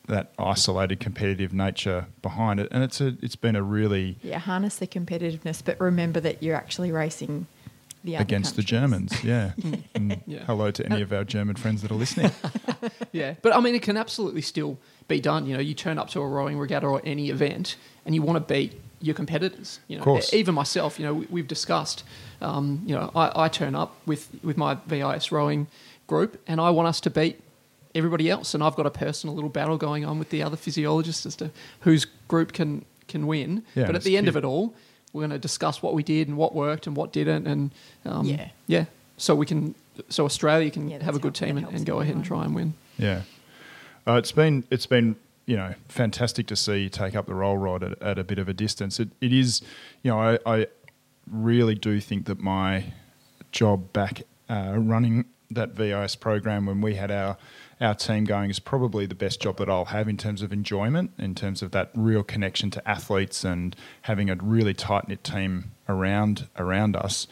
that 0.10 0.32
isolated 0.38 1.00
competitive 1.00 1.54
nature 1.54 2.08
behind 2.22 2.60
it. 2.60 2.68
And 2.72 2.84
it's 2.84 3.00
a 3.00 3.16
it's 3.22 3.36
been 3.38 3.56
a 3.56 3.64
really 3.64 4.18
Yeah, 4.22 4.40
harness 4.40 4.76
the 4.78 4.88
competitiveness, 4.88 5.62
but 5.64 5.80
remember 5.80 6.20
that 6.20 6.44
you're 6.44 6.56
actually 6.56 6.92
racing 6.92 7.48
the 8.04 8.16
other 8.16 8.24
against 8.24 8.56
the. 8.56 8.62
Germans, 8.64 9.24
yeah. 9.24 9.52
and 9.96 10.22
Yeah. 10.26 10.44
hello 10.46 10.72
to 10.72 10.86
any 10.86 11.02
of 11.02 11.12
our 11.14 11.24
German 11.24 11.56
friends 11.56 11.82
that 11.82 11.92
are 11.92 11.96
listening. 11.96 12.32
Yeah, 13.12 13.34
but 13.42 13.56
I 13.56 13.60
mean, 13.60 13.74
it 13.74 13.82
can 13.82 13.98
absolutely 13.98 14.42
still 14.42 14.78
be 15.08 15.20
done. 15.20 15.48
You 15.48 15.56
know, 15.56 15.60
you 15.60 15.74
turn 15.74 15.98
up 15.98 16.10
to 16.12 16.22
a 16.22 16.28
rowing 16.28 16.60
regatta 16.60 16.86
or 16.88 17.02
any 17.04 17.30
event, 17.32 17.76
and 18.06 18.14
you 18.14 18.22
want 18.22 18.36
to 18.38 18.54
beat 18.54 18.80
your 19.02 19.16
competitors. 19.16 19.80
You 19.88 19.98
know, 19.98 20.04
course. 20.04 20.32
Even 20.34 20.54
myself. 20.54 21.00
You 21.00 21.06
know, 21.08 21.14
we, 21.16 21.26
we've 21.30 21.48
discussed. 21.48 22.04
Um, 22.40 22.84
you 22.86 22.94
know, 22.96 23.10
I, 23.16 23.32
I 23.46 23.48
turn 23.50 23.74
up 23.74 23.96
with 24.06 24.30
with 24.44 24.58
my 24.58 24.76
VIS 24.86 25.32
rowing 25.32 25.68
group, 26.08 26.40
and 26.48 26.62
I 26.62 26.70
want 26.70 26.88
us 26.88 27.02
to 27.02 27.10
beat 27.10 27.42
everybody 27.96 28.30
else. 28.30 28.54
And 28.54 28.64
I've 28.64 28.76
got 28.76 28.86
a 28.86 28.92
personal 28.92 29.36
little 29.36 29.50
battle 29.50 29.78
going 29.78 30.06
on 30.06 30.20
with 30.20 30.30
the 30.30 30.44
other 30.44 30.58
physiologists 30.58 31.26
as 31.26 31.36
to 31.38 31.52
whose 31.82 32.06
group 32.28 32.54
can 32.54 32.86
can 33.08 33.26
win. 33.28 33.64
Yeah, 33.76 33.86
but 33.88 33.96
at 33.96 34.04
the 34.04 34.18
end 34.18 34.28
of 34.28 34.36
it 34.38 34.44
all, 34.46 34.74
we're 35.14 35.22
going 35.22 35.32
to 35.32 35.40
discuss 35.40 35.82
what 35.82 35.94
we 35.96 36.04
did 36.04 36.28
and 36.28 36.38
what 36.38 36.54
worked 36.54 36.86
and 36.88 36.96
what 36.96 37.12
didn't, 37.12 37.48
and 37.48 37.72
um, 38.06 38.26
Yeah. 38.26 38.50
yeah. 38.68 38.86
So 39.18 39.34
we 39.36 39.46
can, 39.46 39.74
so 40.10 40.26
Australia 40.26 40.70
can 40.72 40.88
Yeah, 40.90 41.04
have 41.04 41.16
a 41.16 41.20
good 41.20 41.34
team 41.36 41.58
and, 41.58 41.68
and 41.68 41.86
go 41.86 42.00
ahead 42.00 42.16
and 42.16 42.24
try 42.24 42.46
and 42.46 42.54
win. 42.56 42.74
Yeah, 42.98 43.24
uh, 44.08 44.14
it's 44.14 44.32
been 44.32 44.64
it's 44.70 44.86
been 44.86 45.16
you 45.48 45.58
know 45.58 45.74
fantastic 45.88 46.46
to 46.48 46.56
see 46.56 46.84
you 46.84 46.90
take 46.90 47.16
up 47.16 47.26
the 47.26 47.34
role 47.34 47.58
rod 47.58 47.82
at, 47.84 48.00
at 48.02 48.20
a 48.20 48.24
bit 48.24 48.38
of 48.38 48.48
a 48.48 48.54
distance. 48.54 49.00
It, 49.00 49.10
it 49.20 49.34
is, 49.34 49.62
you 50.04 50.12
know, 50.12 50.20
I, 50.20 50.38
I 50.46 50.68
really 51.30 51.76
do 51.76 52.00
think 52.00 52.26
that 52.26 52.40
my 52.40 52.94
job 53.52 53.92
back 53.94 54.22
uh, 54.50 54.76
running 54.78 55.26
that 55.52 55.72
VIS 55.72 56.16
program 56.16 56.68
when 56.68 56.80
we 56.82 56.96
had 56.96 57.10
our 57.10 57.36
our 57.82 57.96
team 57.96 58.26
going 58.26 58.50
is 58.50 58.60
probably 58.60 59.06
the 59.06 59.16
best 59.16 59.42
job 59.42 59.58
that 59.58 59.70
I'll 59.70 59.86
have 59.86 60.08
in 60.08 60.18
terms 60.18 60.42
of 60.42 60.52
enjoyment, 60.52 61.12
in 61.18 61.36
terms 61.36 61.62
of 61.62 61.72
that 61.72 61.92
real 61.96 62.24
connection 62.24 62.70
to 62.72 62.90
athletes 62.90 63.44
and 63.44 63.76
having 64.04 64.30
a 64.30 64.36
really 64.36 64.74
tight 64.74 65.08
knit 65.08 65.24
team 65.24 65.72
around 65.88 66.48
around 66.58 66.96
us 66.96 67.28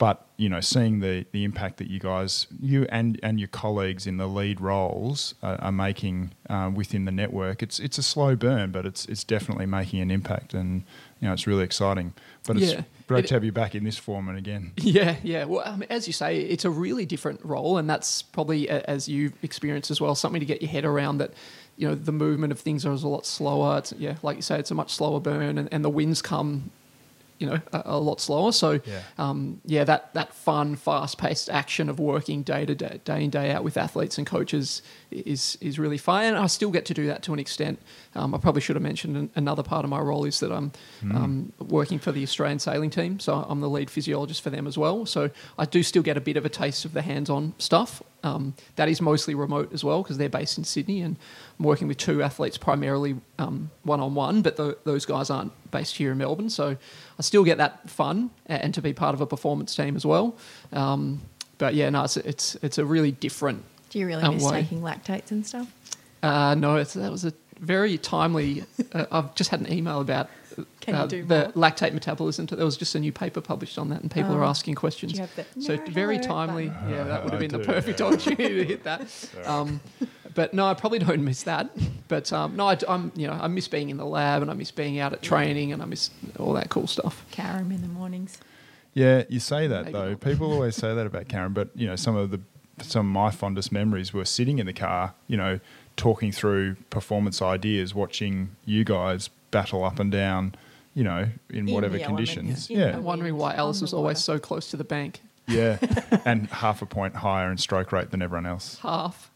but 0.00 0.24
you 0.38 0.48
know, 0.48 0.60
seeing 0.60 1.00
the 1.00 1.26
the 1.32 1.44
impact 1.44 1.76
that 1.76 1.88
you 1.88 2.00
guys, 2.00 2.46
you 2.58 2.86
and 2.88 3.20
and 3.22 3.38
your 3.38 3.48
colleagues 3.48 4.06
in 4.06 4.16
the 4.16 4.26
lead 4.26 4.58
roles 4.58 5.34
are, 5.42 5.60
are 5.60 5.70
making 5.70 6.32
uh, 6.48 6.70
within 6.74 7.04
the 7.04 7.12
network, 7.12 7.62
it's 7.62 7.78
it's 7.78 7.98
a 7.98 8.02
slow 8.02 8.34
burn, 8.34 8.72
but 8.72 8.86
it's 8.86 9.04
it's 9.04 9.24
definitely 9.24 9.66
making 9.66 10.00
an 10.00 10.10
impact, 10.10 10.54
and 10.54 10.84
you 11.20 11.28
know, 11.28 11.34
it's 11.34 11.46
really 11.46 11.64
exciting. 11.64 12.14
But 12.46 12.56
it's 12.56 12.72
Yeah. 12.72 12.82
Great 13.10 13.24
It- 13.24 13.28
to 13.28 13.34
have 13.34 13.44
you 13.44 13.52
back 13.52 13.74
in 13.74 13.84
this 13.84 13.96
format 13.98 14.36
again. 14.36 14.72
Yeah, 14.82 15.16
yeah. 15.22 15.44
Well, 15.44 15.62
I 15.66 15.76
mean, 15.76 15.86
as 15.90 16.06
you 16.06 16.12
say, 16.12 16.40
it's 16.40 16.64
a 16.64 16.70
really 16.70 17.04
different 17.06 17.44
role, 17.44 17.76
and 17.78 17.88
that's 17.90 18.22
probably, 18.22 18.68
a- 18.68 18.82
as 18.88 19.08
you've 19.08 19.32
experienced 19.42 19.90
as 19.90 20.00
well, 20.00 20.14
something 20.14 20.40
to 20.40 20.46
get 20.46 20.62
your 20.62 20.70
head 20.70 20.84
around. 20.84 21.18
That 21.18 21.32
you 21.76 21.88
know, 21.88 21.94
the 21.94 22.12
movement 22.12 22.52
of 22.52 22.60
things 22.60 22.84
is 22.84 23.02
a 23.02 23.08
lot 23.08 23.24
slower. 23.26 23.78
It's, 23.78 23.92
yeah, 23.98 24.16
like 24.22 24.36
you 24.36 24.42
say, 24.42 24.58
it's 24.58 24.70
a 24.70 24.74
much 24.74 24.92
slower 24.92 25.18
burn, 25.20 25.56
and, 25.58 25.68
and 25.72 25.82
the 25.84 25.88
winds 25.88 26.20
come, 26.20 26.70
you 27.38 27.46
know, 27.46 27.58
a, 27.72 27.82
a 27.86 27.98
lot 27.98 28.20
slower. 28.20 28.52
So, 28.52 28.80
Yeah. 28.84 29.00
um, 29.18 29.62
yeah, 29.64 29.84
that 29.84 30.12
that 30.12 30.34
fun, 30.34 30.76
fast-paced 30.76 31.48
action 31.48 31.88
of 31.88 31.98
working 31.98 32.42
day 32.42 32.66
to 32.66 32.74
day, 32.74 33.00
day 33.04 33.24
in 33.24 33.30
day 33.30 33.50
out 33.50 33.64
with 33.64 33.76
athletes 33.78 34.18
and 34.18 34.26
coaches 34.26 34.82
is 35.10 35.56
is 35.62 35.78
really 35.78 35.98
fun, 35.98 36.24
and 36.24 36.36
I 36.36 36.46
still 36.48 36.70
get 36.70 36.84
to 36.86 36.94
do 36.94 37.06
that 37.06 37.22
to 37.22 37.32
an 37.32 37.38
extent. 37.38 37.78
Um, 38.16 38.34
I 38.34 38.38
probably 38.38 38.60
should 38.60 38.74
have 38.74 38.82
mentioned 38.82 39.16
an, 39.16 39.30
another 39.36 39.62
part 39.62 39.84
of 39.84 39.90
my 39.90 40.00
role 40.00 40.24
is 40.24 40.40
that 40.40 40.50
I'm 40.50 40.72
um, 41.14 41.52
working 41.60 42.00
for 42.00 42.10
the 42.10 42.24
Australian 42.24 42.58
sailing 42.58 42.90
team, 42.90 43.20
so 43.20 43.46
I'm 43.48 43.60
the 43.60 43.68
lead 43.70 43.88
physiologist 43.88 44.42
for 44.42 44.50
them 44.50 44.66
as 44.66 44.76
well. 44.76 45.06
So 45.06 45.30
I 45.56 45.64
do 45.64 45.84
still 45.84 46.02
get 46.02 46.16
a 46.16 46.20
bit 46.20 46.36
of 46.36 46.44
a 46.44 46.48
taste 46.48 46.84
of 46.84 46.92
the 46.92 47.02
hands-on 47.02 47.54
stuff. 47.58 48.02
Um, 48.24 48.54
that 48.74 48.88
is 48.88 49.00
mostly 49.00 49.34
remote 49.36 49.72
as 49.72 49.84
well 49.84 50.02
because 50.02 50.18
they're 50.18 50.28
based 50.28 50.58
in 50.58 50.64
Sydney, 50.64 51.02
and 51.02 51.16
I'm 51.58 51.64
working 51.64 51.86
with 51.86 51.98
two 51.98 52.20
athletes 52.20 52.58
primarily 52.58 53.14
um, 53.38 53.70
one-on-one, 53.84 54.42
but 54.42 54.56
tho- 54.56 54.74
those 54.84 55.06
guys 55.06 55.30
aren't 55.30 55.52
based 55.70 55.96
here 55.96 56.10
in 56.10 56.18
Melbourne, 56.18 56.50
so 56.50 56.76
I 57.18 57.22
still 57.22 57.44
get 57.44 57.58
that 57.58 57.88
fun 57.88 58.30
and 58.46 58.74
to 58.74 58.82
be 58.82 58.92
part 58.92 59.14
of 59.14 59.20
a 59.20 59.26
performance 59.26 59.74
team 59.76 59.94
as 59.94 60.04
well. 60.04 60.36
Um, 60.72 61.20
but 61.58 61.74
yeah, 61.74 61.88
no, 61.90 62.02
it's 62.04 62.16
it's 62.16 62.56
it's 62.56 62.78
a 62.78 62.84
really 62.84 63.12
different 63.12 63.62
Do 63.90 63.98
you 64.00 64.06
really 64.08 64.22
Uh, 64.22 64.32
miss 64.32 64.42
why? 64.42 64.62
taking 64.62 64.80
lactates 64.82 65.30
and 65.30 65.46
stuff? 65.46 65.68
uh, 66.24 66.54
no, 66.56 66.74
it's, 66.76 66.94
that 66.94 67.10
was 67.12 67.24
a 67.24 67.32
very 67.60 67.98
timely. 67.98 68.64
Uh, 68.92 69.06
I've 69.12 69.34
just 69.34 69.50
had 69.50 69.60
an 69.60 69.72
email 69.72 70.00
about 70.00 70.28
Can 70.80 70.94
you 70.94 71.00
uh, 71.00 71.06
do 71.06 71.24
the 71.24 71.52
more? 71.54 71.70
lactate 71.70 71.92
metabolism. 71.92 72.46
There 72.46 72.64
was 72.64 72.76
just 72.76 72.94
a 72.94 72.98
new 73.00 73.12
paper 73.12 73.40
published 73.40 73.78
on 73.78 73.88
that, 73.90 74.00
and 74.02 74.10
people 74.10 74.34
are 74.34 74.42
Oh. 74.44 74.48
asking 74.48 74.74
questions. 74.74 75.12
Do 75.12 75.18
you 75.18 75.26
have 75.26 75.34
the 75.54 75.62
so 75.62 75.76
very 75.90 76.18
timely. 76.18 76.68
button? 76.68 76.90
Yeah, 76.90 77.04
that 77.04 77.22
would 77.24 77.32
have 77.32 77.40
I 77.42 77.46
been 77.46 77.60
the 77.60 77.64
perfect 77.64 78.00
yeah. 78.00 78.06
opportunity 78.06 78.48
to 78.56 78.64
hit 78.64 78.84
that. 78.84 79.02
Um, 79.46 79.80
but 80.34 80.54
no, 80.54 80.64
I 80.66 80.74
probably 80.74 81.00
don't 81.00 81.24
miss 81.24 81.42
that. 81.44 81.70
But 82.08 82.32
um, 82.32 82.54
no, 82.56 82.66
I, 82.68 82.78
am 82.88 83.10
you 83.16 83.26
know 83.26 83.32
I 83.34 83.46
miss 83.48 83.68
being 83.68 83.90
in 83.90 83.96
the 83.96 84.06
lab 84.06 84.42
and 84.42 84.50
I 84.50 84.54
miss 84.54 84.70
being 84.70 84.98
out 84.98 85.12
at 85.12 85.22
training 85.22 85.72
and 85.72 85.82
I 85.82 85.86
miss 85.86 86.10
all 86.38 86.52
that 86.54 86.68
cool 86.70 86.86
stuff. 86.86 87.24
Karam 87.30 87.72
in 87.72 87.82
the 87.82 87.88
mornings. 87.88 88.38
Yeah, 88.94 89.24
you 89.28 89.40
say 89.40 89.66
that 89.66 89.86
Maybe 89.86 89.92
though. 89.92 90.10
not. 90.10 90.20
People 90.20 90.52
always 90.52 90.76
say 90.76 90.94
that 90.94 91.06
about 91.06 91.28
Karen, 91.28 91.52
but 91.52 91.70
you 91.74 91.86
know, 91.86 91.96
some 91.96 92.16
of 92.16 92.30
the 92.30 92.40
some 92.82 93.06
of 93.06 93.12
my 93.12 93.30
fondest 93.30 93.70
memories 93.72 94.12
were 94.14 94.24
sitting 94.24 94.58
in 94.58 94.66
the 94.66 94.72
car, 94.72 95.14
you 95.26 95.36
know, 95.36 95.60
talking 96.00 96.32
through 96.32 96.76
performance 96.88 97.42
ideas, 97.42 97.94
watching 97.94 98.56
you 98.64 98.84
guys 98.84 99.28
battle 99.50 99.84
up 99.84 99.98
and 100.00 100.10
down, 100.10 100.54
you 100.94 101.04
know, 101.04 101.28
in, 101.50 101.68
In 101.68 101.74
wondering 101.74 101.92
the 101.92 102.02
elements, 102.02 102.06
conditions. 102.34 102.70
in 102.70 102.78
Yeah, 102.78 102.90
the 102.92 102.96
I'm 102.98 103.04
wondering 103.04 103.36
why 103.36 103.52
on 103.52 103.58
Alice 103.58 103.80
was 103.82 103.92
always 103.92 104.18
so 104.18 104.38
close 104.38 104.70
to 104.70 104.76
the 104.78 104.84
bank. 104.84 105.20
yeah, 105.46 105.76
and 106.24 106.46
half 106.48 106.80
a 106.82 106.86
point 106.86 107.16
higher 107.16 107.50
in 107.50 107.58
stroke 107.58 107.92
rate 107.92 108.10
than 108.12 108.22
everyone 108.22 108.46
else. 108.46 108.78
Half. 108.80 109.30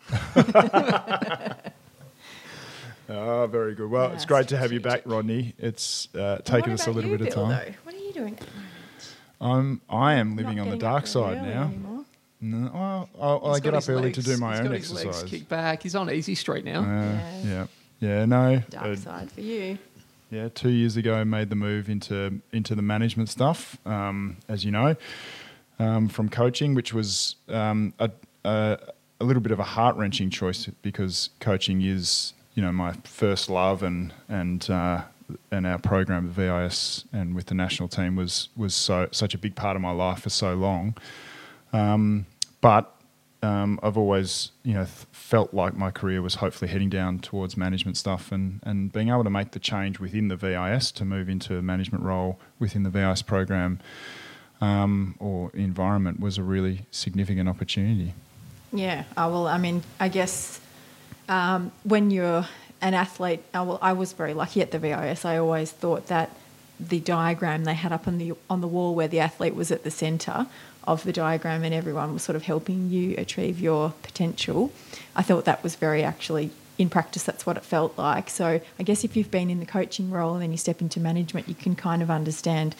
Oh, 3.08 3.46
very 3.50 3.74
good. 3.74 3.90
Well, 3.90 4.08
Yeah, 4.08 4.14
it's 4.14 4.24
great 4.24 4.48
to 4.48 4.56
have 4.56 4.72
you 4.72 4.80
back. 4.80 5.02
Rodney. 5.04 5.54
It's 5.58 6.08
uh, 6.14 6.38
taken 6.44 6.72
us 6.72 6.86
a 6.86 6.90
little 6.90 7.10
you, 7.10 7.18
bit 7.18 7.28
of 7.28 7.34
time. 7.34 7.48
Though? 7.50 7.72
What 7.84 7.94
are 7.94 7.98
you 7.98 8.12
doing? 8.12 8.34
at 8.34 8.40
the 8.40 8.46
moment? 8.46 8.70
I'm 9.40 9.80
I 9.90 10.14
am 10.14 10.36
living 10.36 10.58
on 10.60 10.70
the 10.70 10.76
dark 10.78 11.06
side 11.06 11.42
now. 11.42 11.64
anymore? 11.64 11.93
No, 12.44 12.70
well, 12.74 13.08
I'll, 13.20 13.46
I 13.52 13.58
got 13.58 13.62
get 13.62 13.74
up 13.74 13.80
his 13.80 13.88
early 13.88 14.12
to 14.12 14.22
do 14.22 14.36
my 14.36 14.50
he's 14.50 14.60
own 14.60 14.66
got 14.66 14.74
his 14.74 14.92
legs 14.92 15.06
exercise. 15.06 15.30
kicked 15.30 15.48
back. 15.48 15.82
He's 15.82 15.94
on 15.94 16.10
easy 16.10 16.34
street 16.34 16.64
now. 16.64 16.80
Uh, 16.80 16.84
Yeah. 16.84 17.42
yeah, 17.44 17.66
yeah, 18.00 18.24
no. 18.26 18.62
Dark 18.70 18.84
uh, 18.86 18.96
side 18.96 19.32
for 19.32 19.40
you. 19.40 19.78
Yeah, 20.30 20.48
two 20.54 20.68
years 20.70 20.96
ago, 20.96 21.14
I 21.14 21.24
made 21.24 21.48
the 21.48 21.56
move 21.56 21.88
into 21.88 22.40
into 22.52 22.74
the 22.74 22.82
management 22.82 23.28
stuff, 23.28 23.78
um, 23.86 24.36
as 24.48 24.64
you 24.64 24.72
know, 24.72 24.96
um, 25.78 26.08
from 26.08 26.28
coaching, 26.28 26.74
which 26.74 26.92
was 26.92 27.36
um, 27.48 27.94
a, 27.98 28.10
a 28.44 28.78
a 29.20 29.24
little 29.24 29.42
bit 29.42 29.52
of 29.52 29.60
a 29.60 29.64
heart 29.64 29.96
wrenching 29.96 30.30
choice 30.30 30.66
because 30.82 31.30
coaching 31.40 31.82
is 31.82 32.32
you 32.54 32.62
know 32.62 32.72
my 32.72 32.92
first 33.04 33.48
love, 33.48 33.82
and 33.82 34.12
and 34.28 34.68
uh, 34.68 35.02
and 35.52 35.66
our 35.66 35.78
program 35.78 36.26
at 36.26 36.32
VIS 36.32 37.04
and 37.12 37.34
with 37.34 37.46
the 37.46 37.54
national 37.54 37.88
team 37.88 38.16
was 38.16 38.48
was 38.56 38.74
so 38.74 39.08
such 39.12 39.34
a 39.34 39.38
big 39.38 39.54
part 39.54 39.76
of 39.76 39.82
my 39.82 39.92
life 39.92 40.20
for 40.22 40.30
so 40.30 40.54
long. 40.54 40.96
Um, 41.72 42.26
but 42.64 42.90
um, 43.42 43.78
I've 43.82 43.98
always, 43.98 44.50
you 44.62 44.72
know, 44.72 44.84
th- 44.84 45.06
felt 45.12 45.52
like 45.52 45.76
my 45.76 45.90
career 45.90 46.22
was 46.22 46.36
hopefully 46.36 46.70
heading 46.70 46.88
down 46.88 47.18
towards 47.18 47.58
management 47.58 47.98
stuff, 47.98 48.32
and, 48.32 48.60
and 48.62 48.90
being 48.90 49.10
able 49.10 49.22
to 49.22 49.28
make 49.28 49.50
the 49.50 49.58
change 49.58 50.00
within 50.00 50.28
the 50.28 50.36
VIS 50.36 50.90
to 50.92 51.04
move 51.04 51.28
into 51.28 51.58
a 51.58 51.62
management 51.62 52.02
role 52.04 52.40
within 52.58 52.82
the 52.82 52.88
VIS 52.88 53.20
program 53.20 53.80
um, 54.62 55.14
or 55.18 55.50
environment 55.52 56.20
was 56.20 56.38
a 56.38 56.42
really 56.42 56.86
significant 56.90 57.50
opportunity. 57.50 58.14
Yeah. 58.72 59.04
I 59.14 59.26
will. 59.26 59.46
I 59.46 59.58
mean, 59.58 59.82
I 60.00 60.08
guess 60.08 60.58
um, 61.28 61.70
when 61.82 62.10
you're 62.10 62.46
an 62.80 62.94
athlete, 62.94 63.42
oh, 63.52 63.64
well, 63.64 63.78
I 63.82 63.92
was 63.92 64.14
very 64.14 64.32
lucky 64.32 64.62
at 64.62 64.70
the 64.70 64.78
VIS. 64.78 65.26
I 65.26 65.36
always 65.36 65.70
thought 65.70 66.06
that 66.06 66.30
the 66.80 66.98
diagram 66.98 67.64
they 67.64 67.74
had 67.74 67.92
up 67.92 68.08
on 68.08 68.16
the 68.16 68.32
on 68.48 68.60
the 68.60 68.66
wall 68.66 68.94
where 68.94 69.06
the 69.06 69.20
athlete 69.20 69.54
was 69.54 69.70
at 69.70 69.84
the 69.84 69.90
centre 69.90 70.46
of 70.86 71.04
the 71.04 71.12
diagram 71.12 71.64
and 71.64 71.74
everyone 71.74 72.12
was 72.12 72.22
sort 72.22 72.36
of 72.36 72.42
helping 72.42 72.90
you 72.90 73.14
achieve 73.18 73.60
your 73.60 73.94
potential. 74.02 74.72
I 75.16 75.22
thought 75.22 75.44
that 75.46 75.62
was 75.62 75.74
very 75.76 76.02
actually 76.02 76.50
in 76.76 76.90
practice 76.90 77.22
that's 77.22 77.46
what 77.46 77.56
it 77.56 77.64
felt 77.64 77.96
like. 77.96 78.28
So 78.28 78.60
I 78.78 78.82
guess 78.82 79.04
if 79.04 79.16
you've 79.16 79.30
been 79.30 79.50
in 79.50 79.60
the 79.60 79.66
coaching 79.66 80.10
role 80.10 80.34
and 80.34 80.42
then 80.42 80.50
you 80.50 80.58
step 80.58 80.80
into 80.80 81.00
management, 81.00 81.48
you 81.48 81.54
can 81.54 81.76
kind 81.76 82.02
of 82.02 82.10
understand 82.10 82.74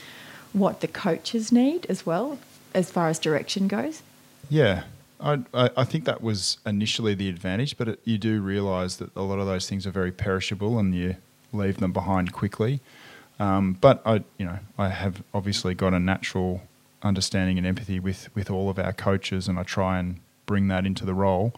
what 0.53 0.81
the 0.81 0.89
coaches 0.89 1.53
need 1.53 1.87
as 1.89 2.05
well 2.05 2.39
as 2.75 2.91
far 2.91 3.09
as 3.09 3.19
direction 3.19 3.69
goes. 3.69 4.03
Yeah, 4.51 4.85
I, 5.21 5.43
I, 5.55 5.85
think 5.85 6.05
that 6.05 6.23
was 6.23 6.59
initially 6.67 7.15
the 7.15 7.29
advantage, 7.29 7.79
but 7.79 7.89
it, 7.89 8.01
you 8.05 8.19
do 8.19 8.41
realise 8.41 8.97
that 8.97 9.15
a 9.17 9.23
lot 9.23 9.39
of 9.39 9.47
those 9.47 9.69
things 9.69 9.87
are 9.87 9.91
very 9.91 10.13
perishable, 10.13 10.79
and 10.79 10.95
you 10.95 11.17
leave 11.53 11.79
them 11.79 11.93
behind 11.93 12.33
quickly. 12.33 12.81
Um, 13.39 13.79
but 13.81 14.03
I, 14.05 14.25
you 14.39 14.45
know, 14.45 14.59
I 14.77 14.89
have 14.89 15.23
obviously 15.33 15.75
got 15.75 15.95
a 15.95 15.99
natural 15.99 16.63
understanding 17.05 17.59
and 17.59 17.67
empathy 17.67 18.01
with 18.01 18.35
with 18.35 18.51
all 18.51 18.69
of 18.71 18.79
our 18.79 18.93
coaches, 18.93 19.47
and 19.49 19.59
I 19.59 19.63
try 19.63 19.99
and 19.99 20.21
bring 20.47 20.69
that 20.69 20.85
into 20.87 21.05
the 21.05 21.15
role. 21.15 21.55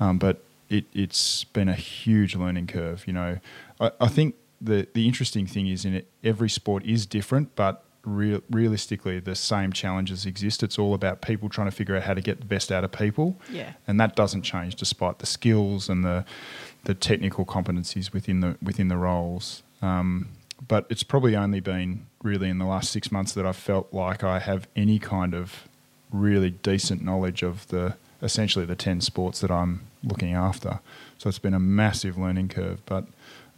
Um, 0.00 0.18
but 0.18 0.44
it, 0.68 0.84
it's 0.92 1.44
been 1.44 1.68
a 1.68 1.74
huge 1.74 2.34
learning 2.36 2.66
curve. 2.66 3.06
You 3.06 3.12
know, 3.14 3.38
I, 3.80 3.90
I 4.00 4.08
think 4.08 4.34
the 4.60 4.86
the 4.94 5.06
interesting 5.06 5.46
thing 5.46 5.66
is 5.66 5.84
in 5.84 5.94
it, 5.94 6.08
every 6.22 6.48
sport 6.50 6.84
is 6.84 7.06
different, 7.06 7.54
but 7.56 7.84
real, 8.04 8.40
realistically, 8.50 9.18
the 9.20 9.34
same 9.34 9.72
challenges 9.72 10.26
exist. 10.26 10.62
It's 10.62 10.78
all 10.78 10.94
about 10.94 11.22
people 11.22 11.48
trying 11.48 11.68
to 11.70 11.76
figure 11.76 11.96
out 11.96 12.02
how 12.02 12.14
to 12.14 12.20
get 12.20 12.40
the 12.40 12.46
best 12.46 12.70
out 12.70 12.84
of 12.84 12.92
people, 12.92 13.40
Yeah. 13.50 13.72
and 13.86 13.98
that 14.00 14.14
doesn't 14.16 14.42
change 14.42 14.74
despite 14.76 15.18
the 15.18 15.26
skills 15.26 15.88
and 15.88 16.04
the 16.04 16.24
the 16.84 16.94
technical 16.94 17.44
competencies 17.46 18.12
within 18.12 18.40
the 18.40 18.56
within 18.62 18.88
the 18.88 18.96
roles. 18.98 19.62
Um, 19.82 20.28
but 20.68 20.86
it's 20.88 21.02
probably 21.02 21.36
only 21.36 21.60
been 21.60 22.06
really 22.24 22.48
in 22.48 22.58
the 22.58 22.64
last 22.64 22.90
six 22.90 23.12
months 23.12 23.32
that 23.34 23.46
I've 23.46 23.54
felt 23.56 23.92
like 23.92 24.24
I 24.24 24.40
have 24.40 24.66
any 24.74 24.98
kind 24.98 25.34
of 25.34 25.68
really 26.10 26.50
decent 26.50 27.02
knowledge 27.04 27.42
of 27.44 27.68
the 27.68 27.94
essentially 28.22 28.64
the 28.64 28.74
ten 28.74 29.00
sports 29.00 29.40
that 29.40 29.50
I'm 29.52 29.82
looking 30.02 30.32
after. 30.32 30.80
So 31.18 31.28
it's 31.28 31.38
been 31.38 31.54
a 31.54 31.60
massive 31.60 32.18
learning 32.18 32.48
curve, 32.48 32.80
but 32.86 33.04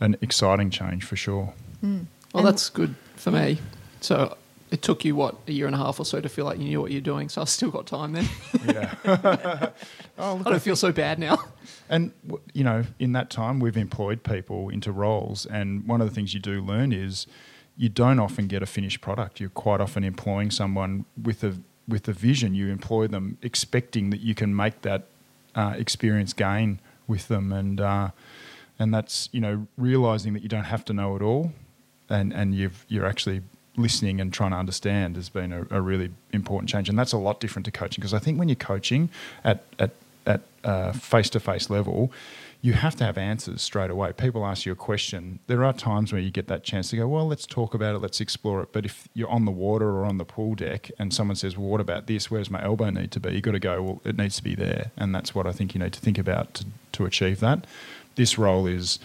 an 0.01 0.17
exciting 0.21 0.69
change 0.71 1.05
for 1.05 1.17
sure. 1.17 1.55
Mm. 1.83 2.07
Well, 2.35 2.41
And- 2.41 2.47
that's 2.47 2.69
good 2.69 2.95
for 3.15 3.31
me. 3.31 3.59
So 4.01 4.37
it 4.71 4.83
took 4.83 5.05
you 5.05 5.15
what 5.15 5.37
a 5.47 5.53
year 5.53 5.67
and 5.67 5.75
a 5.75 5.79
half 5.79 6.01
or 6.01 6.05
so 6.05 6.21
to 6.21 6.29
feel 6.29 6.45
like 6.45 6.59
you 6.59 6.65
knew 6.65 6.81
what 6.81 6.91
you're 6.91 7.01
doing. 7.01 7.29
So 7.29 7.41
I've 7.41 7.49
still 7.49 7.71
got 7.71 7.87
time 7.87 8.13
then. 8.13 8.29
Yeah. 8.67 8.95
oh, 10.19 10.35
look, 10.35 10.47
I 10.47 10.51
don't 10.51 10.63
feel 10.63 10.75
so 10.77 10.91
bad 10.91 11.19
now. 11.21 11.39
And 11.89 12.11
you 12.53 12.65
know, 12.65 12.85
in 12.99 13.13
that 13.13 13.31
time, 13.31 13.61
we've 13.61 13.77
employed 13.77 14.25
people 14.25 14.69
into 14.71 14.91
roles, 14.91 15.47
and 15.47 15.87
one 15.87 16.01
of 16.01 16.09
the 16.09 16.15
things 16.15 16.35
you 16.35 16.41
do 16.41 16.61
learn 16.61 16.93
is 16.93 17.29
you 17.77 17.89
don't 17.89 18.19
often 18.19 18.47
get 18.47 18.63
a 18.63 18.67
finished 18.67 19.01
product. 19.01 19.41
You're 19.41 19.51
quite 19.51 19.81
often 19.81 20.05
employing 20.05 20.51
someone 20.51 21.05
with 21.23 21.45
a 21.45 21.57
with 21.89 22.09
a 22.09 22.13
vision. 22.13 22.55
You 22.55 22.69
employ 22.69 23.07
them 23.07 23.39
expecting 23.43 24.11
that 24.11 24.21
you 24.21 24.35
can 24.35 24.55
make 24.55 24.83
that 24.83 25.05
uh, 25.55 25.75
experience 25.77 26.33
gain 26.33 26.81
with 27.07 27.29
them, 27.29 27.53
and 27.53 27.81
uh, 27.81 28.11
and 28.79 28.93
that's 28.95 29.29
you 29.33 29.41
know 29.41 29.67
realizing 29.77 30.33
that 30.35 30.43
you 30.43 30.49
don't 30.49 30.65
have 30.65 30.85
to 30.87 30.93
know 30.93 31.17
it 31.17 31.23
all, 31.23 31.53
and 32.09 32.33
and 32.33 32.55
you've 32.55 32.85
you're 32.89 33.07
actually 33.07 33.43
listening 33.77 34.23
and 34.23 34.33
trying 34.33 34.53
to 34.53 34.57
understand 34.57 35.17
has 35.17 35.29
been 35.29 35.53
a, 35.53 35.67
a 35.71 35.81
really 35.83 36.11
important 36.33 36.71
change, 36.71 36.89
and 36.89 36.99
that's 36.99 37.13
a 37.13 37.19
lot 37.19 37.41
different 37.41 37.67
to 37.67 37.71
coaching 37.71 38.01
because 38.01 38.15
I 38.15 38.19
think 38.19 38.39
when 38.39 38.49
you're 38.49 38.57
coaching 38.57 39.11
at 39.45 39.65
at 39.79 39.91
at 40.27 40.41
face 40.97 41.31
to 41.31 41.41
face 41.41 41.71
level, 41.71 42.11
you 42.67 42.73
have 42.73 42.97
to 42.97 43.05
have 43.05 43.17
answers 43.17 43.63
straight 43.63 43.91
away. 43.91 44.13
People 44.13 44.45
ask 44.45 44.67
you 44.67 44.73
a 44.73 44.75
question. 44.75 45.39
There 45.47 45.65
are 45.65 45.73
times 45.73 46.13
where 46.13 46.21
you 46.21 46.33
get 46.33 46.49
that 46.49 46.65
chance 46.65 46.91
to 46.91 46.97
go, 46.97 47.07
well, 47.07 47.29
let's 47.29 47.47
talk 47.47 47.75
about 47.75 47.95
it, 47.95 47.99
let's 48.01 48.21
explore 48.21 48.61
it. 48.61 48.73
But 48.73 48.85
if 48.85 49.07
you're 49.15 49.29
on 49.29 49.45
the 49.45 49.53
water 49.53 49.89
or 49.89 50.05
on 50.05 50.19
the 50.19 50.25
pool 50.25 50.57
deck 50.57 50.91
and 50.99 51.15
someone 51.15 51.37
says, 51.37 51.57
well, 51.57 51.69
what 51.69 51.81
about 51.81 52.09
this? 52.09 52.29
Where's 52.29 52.51
my 52.51 52.61
elbow 52.61 52.91
need 52.91 53.13
to 53.13 53.21
be? 53.21 53.35
You've 53.35 53.43
got 53.43 53.53
to 53.53 53.61
go, 53.61 53.83
well, 53.83 54.01
it 54.05 54.19
needs 54.19 54.35
to 54.39 54.43
be 54.43 54.57
there. 54.57 54.91
And 54.97 55.15
that's 55.15 55.33
what 55.33 55.47
I 55.47 55.53
think 55.53 55.77
you 55.77 55.81
need 55.81 55.93
to 55.93 56.01
think 56.01 56.19
about 56.19 56.55
to, 56.55 56.65
to 56.93 57.05
achieve 57.07 57.39
that. 57.39 57.69
This 58.17 58.37
role 58.37 58.67
is, 58.67 58.99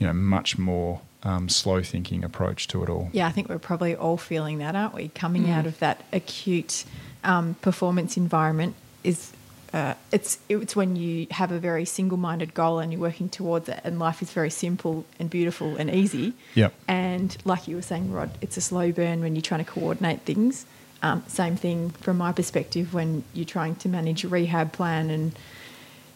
you 0.00 0.06
know, 0.08 0.12
much 0.12 0.58
more 0.58 1.02
um, 1.22 1.48
slow 1.48 1.82
thinking 1.84 2.24
approach 2.24 2.66
to 2.68 2.82
it 2.82 2.88
all. 2.88 3.10
Yeah, 3.12 3.28
I 3.28 3.30
think 3.30 3.48
we're 3.48 3.60
probably 3.60 3.94
all 3.94 4.16
feeling 4.16 4.58
that, 4.58 4.74
aren't 4.74 4.94
we? 4.94 5.06
Coming 5.10 5.44
Mm. 5.44 5.56
out 5.56 5.66
of 5.66 5.78
that 5.78 6.02
acute 6.12 6.84
um, 7.22 7.54
performance 7.62 8.16
environment 8.16 8.74
is 9.04 9.32
uh, 9.72 9.94
it's 10.10 10.38
it's 10.48 10.76
when 10.76 10.96
you 10.96 11.26
have 11.30 11.50
a 11.50 11.58
very 11.58 11.84
single-minded 11.84 12.52
goal 12.52 12.78
and 12.78 12.92
you're 12.92 13.00
working 13.00 13.28
towards 13.28 13.68
it, 13.68 13.80
and 13.84 13.98
life 13.98 14.20
is 14.20 14.30
very 14.30 14.50
simple 14.50 15.04
and 15.18 15.30
beautiful 15.30 15.76
and 15.76 15.90
easy. 15.90 16.34
Yep. 16.54 16.74
And 16.86 17.36
like 17.44 17.68
you 17.68 17.76
were 17.76 17.82
saying, 17.82 18.12
Rod, 18.12 18.30
it's 18.40 18.56
a 18.56 18.60
slow 18.60 18.92
burn 18.92 19.20
when 19.20 19.34
you're 19.34 19.42
trying 19.42 19.64
to 19.64 19.70
coordinate 19.70 20.20
things. 20.22 20.66
Um, 21.02 21.24
same 21.26 21.56
thing 21.56 21.90
from 21.90 22.18
my 22.18 22.32
perspective 22.32 22.94
when 22.94 23.24
you're 23.34 23.44
trying 23.44 23.74
to 23.76 23.88
manage 23.88 24.24
a 24.24 24.28
rehab 24.28 24.72
plan 24.72 25.10
and 25.10 25.36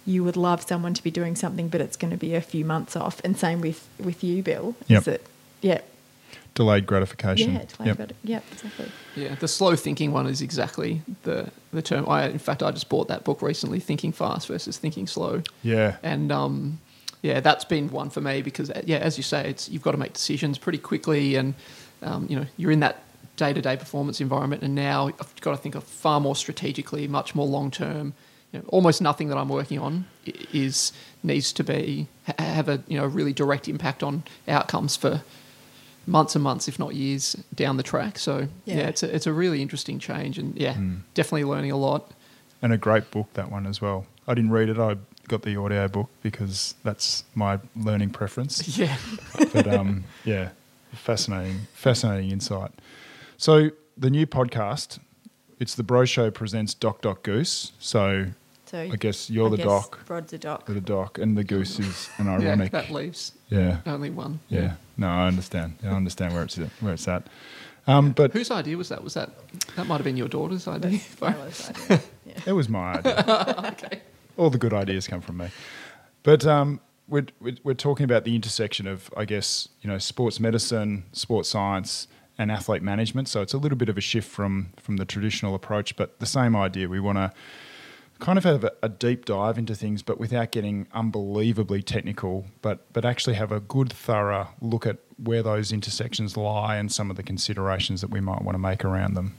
you 0.05 0.23
would 0.23 0.37
love 0.37 0.63
someone 0.63 0.95
to 0.95 1.03
be 1.03 1.11
doing 1.11 1.35
something, 1.35 1.69
but 1.69 1.81
it's 1.81 1.97
going 1.97 2.13
to 2.13 2.17
be 2.17 2.35
a 2.35 2.41
few 2.41 2.65
months 2.65 2.95
off. 2.95 3.21
And 3.25 3.37
same 3.37 3.61
with 3.61 3.89
with 3.99 4.23
you, 4.23 4.43
Bill. 4.43 4.77
Yep. 4.87 4.99
Is 4.99 5.05
that 5.07 5.23
yeah, 5.63 5.81
Delayed 6.57 6.87
gratification. 6.87 7.53
yeah, 7.55 7.61
it's 7.61 7.79
like 7.79 7.87
Yep. 7.87 7.97
about 7.97 8.11
it. 8.11 8.17
Yep, 8.25 8.45
exactly. 8.53 8.87
Yeah, 9.15 9.35
the 9.37 9.47
slow 9.47 9.77
thinking 9.77 10.11
one 10.13 10.27
is 10.27 10.43
exactly 10.43 11.03
the 11.23 11.51
the 11.73 11.83
term. 11.83 12.09
I 12.09 12.27
in 12.29 12.39
fact 12.39 12.63
I 12.63 12.71
just 12.73 12.89
bought 12.89 13.07
that 13.09 13.23
book 13.25 13.41
recently, 13.43 13.79
Thinking 13.79 14.11
Fast 14.11 14.49
versus 14.49 14.77
Thinking 14.79 15.07
Slow, 15.07 15.43
Yeah. 15.63 15.97
and 16.03 16.33
um, 16.33 16.81
yeah, 17.23 17.41
that's 17.41 17.65
been 17.65 17.91
one 17.91 18.11
for 18.11 18.21
me 18.21 18.43
because 18.43 18.71
uh, 18.71 18.83
yeah, 18.85 18.97
as 18.99 19.17
you 19.17 19.23
say, 19.23 19.49
it's 19.51 19.69
you've 19.69 19.83
got 19.83 19.93
to 19.93 19.99
make 19.99 20.15
decisions 20.15 20.59
pretty 20.59 20.79
quickly, 20.79 21.37
and 21.37 21.55
um, 22.03 22.27
you 22.29 22.37
know 22.37 22.47
you're 22.57 22.73
in 22.73 22.81
that 22.81 23.03
day 23.37 23.53
to 23.53 23.61
day 23.61 23.77
performance 23.77 24.21
environment, 24.21 24.63
and 24.63 24.75
now 24.75 25.09
I've 25.09 25.41
got 25.43 25.51
to 25.53 25.57
think 25.59 25.75
of 25.75 25.85
far 25.85 26.21
more 26.21 26.35
strategically, 26.37 27.07
much 27.07 27.35
more 27.35 27.47
long 27.47 27.71
term. 27.71 28.15
You 28.53 28.61
know, 28.61 28.65
almost 28.69 29.03
nothing 29.03 29.29
that 29.29 29.37
I'm 29.37 29.49
working 29.51 29.79
on 29.79 30.07
is 30.53 30.93
needs 31.23 31.53
to 31.53 31.65
be 31.65 32.09
have 32.39 32.69
a 32.71 32.83
you 32.89 32.97
know 32.99 33.05
really 33.07 33.33
direct 33.35 33.69
impact 33.69 34.03
on 34.03 34.23
outcomes 34.49 34.97
for 34.97 35.21
months 36.07 36.35
and 36.37 36.43
months, 36.45 36.69
if 36.69 36.79
not 36.79 36.95
years, 36.95 37.37
down 37.55 37.77
the 37.77 37.83
track. 37.83 38.19
So 38.19 38.49
yeah, 38.65 38.77
Yeah. 38.77 38.89
it's 38.89 39.03
a, 39.03 39.15
it's 39.15 39.27
a 39.27 39.33
really 39.33 39.61
interesting 39.63 39.99
change, 39.99 40.39
and 40.39 40.57
yeah, 40.57 40.75
Mm. 40.75 41.01
definitely 41.15 41.45
learning 41.45 41.73
a 41.73 41.77
lot. 41.77 42.13
And 42.63 42.73
a 42.73 42.79
great 42.79 43.11
book, 43.11 43.29
that 43.35 43.51
one 43.51 43.67
as 43.67 43.81
well. 43.81 44.07
I 44.27 44.35
didn't 44.35 44.51
read 44.51 44.69
it. 44.69 44.79
I 44.79 44.97
got 45.29 45.43
the 45.43 45.57
audio 45.57 45.89
book 45.89 46.09
because 46.23 46.75
that's 46.85 47.25
my 47.35 47.59
learning 47.75 48.11
preference. 48.11 48.67
Yeah, 48.79 48.97
But 49.53 49.67
um, 49.67 50.05
yeah, 50.25 50.51
fascinating, 50.93 51.61
fascinating 51.75 52.31
insight. 52.31 52.71
So 53.37 53.71
the 53.97 54.11
new 54.11 54.27
podcast, 54.27 54.99
it's 55.61 55.75
the 55.75 55.83
Bro 55.83 56.07
Show 56.07 56.31
presents 56.31 56.75
Doc 56.75 57.03
Doc 57.03 57.23
Goose. 57.23 57.73
So 57.79 58.27
So 58.67 58.79
I 58.79 58.97
guess 58.97 59.31
you're 59.31 59.47
I 59.47 59.51
the 59.51 59.57
guess 59.59 59.67
doc, 59.67 60.01
Rod's 60.09 60.33
a 60.33 60.39
doc. 60.39 60.67
the 60.67 60.81
doc, 60.81 61.19
and 61.19 61.37
the 61.39 61.45
goose 61.45 61.79
is 61.79 62.09
an 62.19 62.29
ironic. 62.29 62.73
yeah, 62.73 62.81
that 62.83 62.91
leaves 62.91 63.33
Yeah, 63.49 63.79
only 63.87 64.11
one. 64.11 64.41
yeah. 64.49 64.75
No, 64.97 65.09
I 65.09 65.27
understand. 65.29 65.75
I 65.85 65.89
understand 65.89 66.33
where 66.35 66.43
it's 66.43 66.59
at, 66.59 66.69
where 66.81 66.95
it's 66.95 67.07
at. 67.07 67.27
Um, 67.87 68.11
but 68.13 68.33
Whose 68.33 68.51
idea 68.51 68.77
was 68.77 68.89
that? 68.89 69.05
Was 69.05 69.15
that 69.15 69.31
that 69.77 69.87
might 69.87 69.97
have 69.99 70.05
been 70.05 70.17
your 70.17 70.29
daughter's 70.29 70.67
idea? 70.67 71.01
Bella's 71.21 71.71
idea. 71.91 72.01
Yeah. 72.27 72.35
it 72.47 72.53
was 72.53 72.69
my 72.69 72.95
idea. 72.95 73.25
okay. 73.73 74.01
all 74.37 74.51
the 74.51 74.59
good 74.59 74.73
ideas 74.73 75.07
come 75.07 75.21
from 75.21 75.37
me. 75.37 75.49
But 76.25 76.45
um, 76.45 76.81
we're, 77.07 77.27
we're, 77.41 77.57
we're 77.63 77.75
talking 77.75 78.03
about 78.03 78.25
the 78.25 78.35
intersection 78.35 78.89
of, 78.89 79.09
I 79.17 79.25
guess, 79.25 79.69
you 79.83 79.89
know, 79.89 79.99
sports 79.99 80.41
medicine, 80.41 81.05
sports 81.13 81.49
science, 81.51 82.09
and 82.39 82.51
athlete 82.51 82.83
management. 82.83 83.29
So 83.29 83.41
it's 83.43 83.55
a 83.55 83.59
little 83.59 83.79
bit 83.79 83.89
of 83.89 83.97
a 83.97 84.01
shift 84.01 84.29
from 84.29 84.71
from 84.77 84.97
the 84.97 85.05
traditional 85.05 85.55
approach, 85.55 85.95
but 85.97 86.19
the 86.19 86.27
same 86.27 86.57
idea. 86.57 86.89
We 86.89 86.99
want 87.01 87.19
to 87.19 87.33
kind 88.19 88.39
of 88.39 88.45
have 88.45 88.65
a, 88.65 88.73
a 88.83 88.89
deep 88.89 89.25
dive 89.25 89.59
into 89.59 89.75
things, 89.75 90.03
but 90.03 90.19
without 90.19 90.51
getting 90.51 90.87
unbelievably 90.93 91.83
technical, 91.83 92.47
but 92.63 92.91
but 92.93 93.05
actually 93.05 93.35
have 93.35 93.53
a 93.53 93.61
good, 93.61 93.93
thorough 93.93 94.49
look 94.61 94.87
at 94.87 94.99
where 95.17 95.43
those 95.43 95.73
intersections 95.73 96.37
lie 96.37 96.77
and 96.77 96.91
some 96.93 97.11
of 97.11 97.17
the 97.17 97.23
considerations 97.23 98.01
that 98.03 98.11
we 98.11 98.21
might 98.21 98.43
want 98.43 98.55
to 98.55 98.59
make 98.59 98.85
around 98.85 99.15
them. 99.15 99.35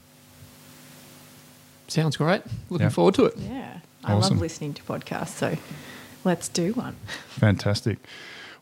Sounds 1.88 2.16
great. 2.16 2.42
Looking 2.68 2.86
Yeah. 2.86 2.90
forward 2.90 3.14
to 3.14 3.24
it. 3.26 3.36
Yeah. 3.38 3.80
I 4.04 4.12
Awesome. 4.12 4.34
love 4.36 4.42
listening 4.42 4.74
to 4.74 4.82
podcasts, 4.82 5.28
so 5.36 5.56
let's 6.24 6.48
do 6.48 6.72
one. 6.74 6.96
Fantastic. 7.28 7.98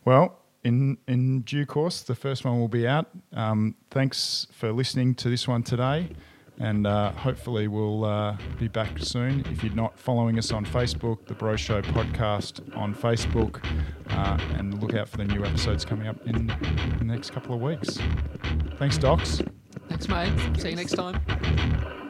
Well, 0.05 0.39
in 0.63 0.97
in 1.07 1.41
due 1.41 1.65
course, 1.65 2.01
the 2.01 2.15
first 2.15 2.43
one 2.45 2.59
will 2.59 2.67
be 2.67 2.87
out. 2.87 3.07
Um, 3.33 3.75
thanks 3.91 4.47
for 4.51 4.71
listening 4.71 5.15
to 5.15 5.29
this 5.29 5.47
one 5.47 5.63
today, 5.63 6.09
and 6.59 6.87
uh, 6.87 7.11
hopefully 7.11 7.67
we'll 7.67 8.05
uh, 8.05 8.37
be 8.59 8.67
back 8.67 8.99
soon. 8.99 9.45
If 9.51 9.63
you're 9.63 9.73
not 9.73 9.97
following 9.97 10.37
us 10.37 10.51
on 10.51 10.65
Facebook, 10.65 11.25
the 11.27 11.33
Bro 11.33 11.57
Show 11.57 11.81
podcast 11.81 12.75
on 12.75 12.95
Facebook, 12.95 13.63
uh, 14.09 14.37
and 14.57 14.81
look 14.81 14.93
out 14.93 15.07
for 15.07 15.17
the 15.17 15.25
new 15.25 15.45
episodes 15.45 15.85
coming 15.85 16.07
up 16.07 16.17
in 16.25 16.47
the 16.97 17.05
next 17.05 17.31
couple 17.31 17.55
of 17.55 17.61
weeks. 17.61 17.99
Thanks, 18.77 18.97
Docs. 18.97 19.41
Thanks, 19.87 20.07
mate. 20.07 20.33
See 20.59 20.69
you 20.69 20.75
next 20.75 20.93
time. 20.93 22.03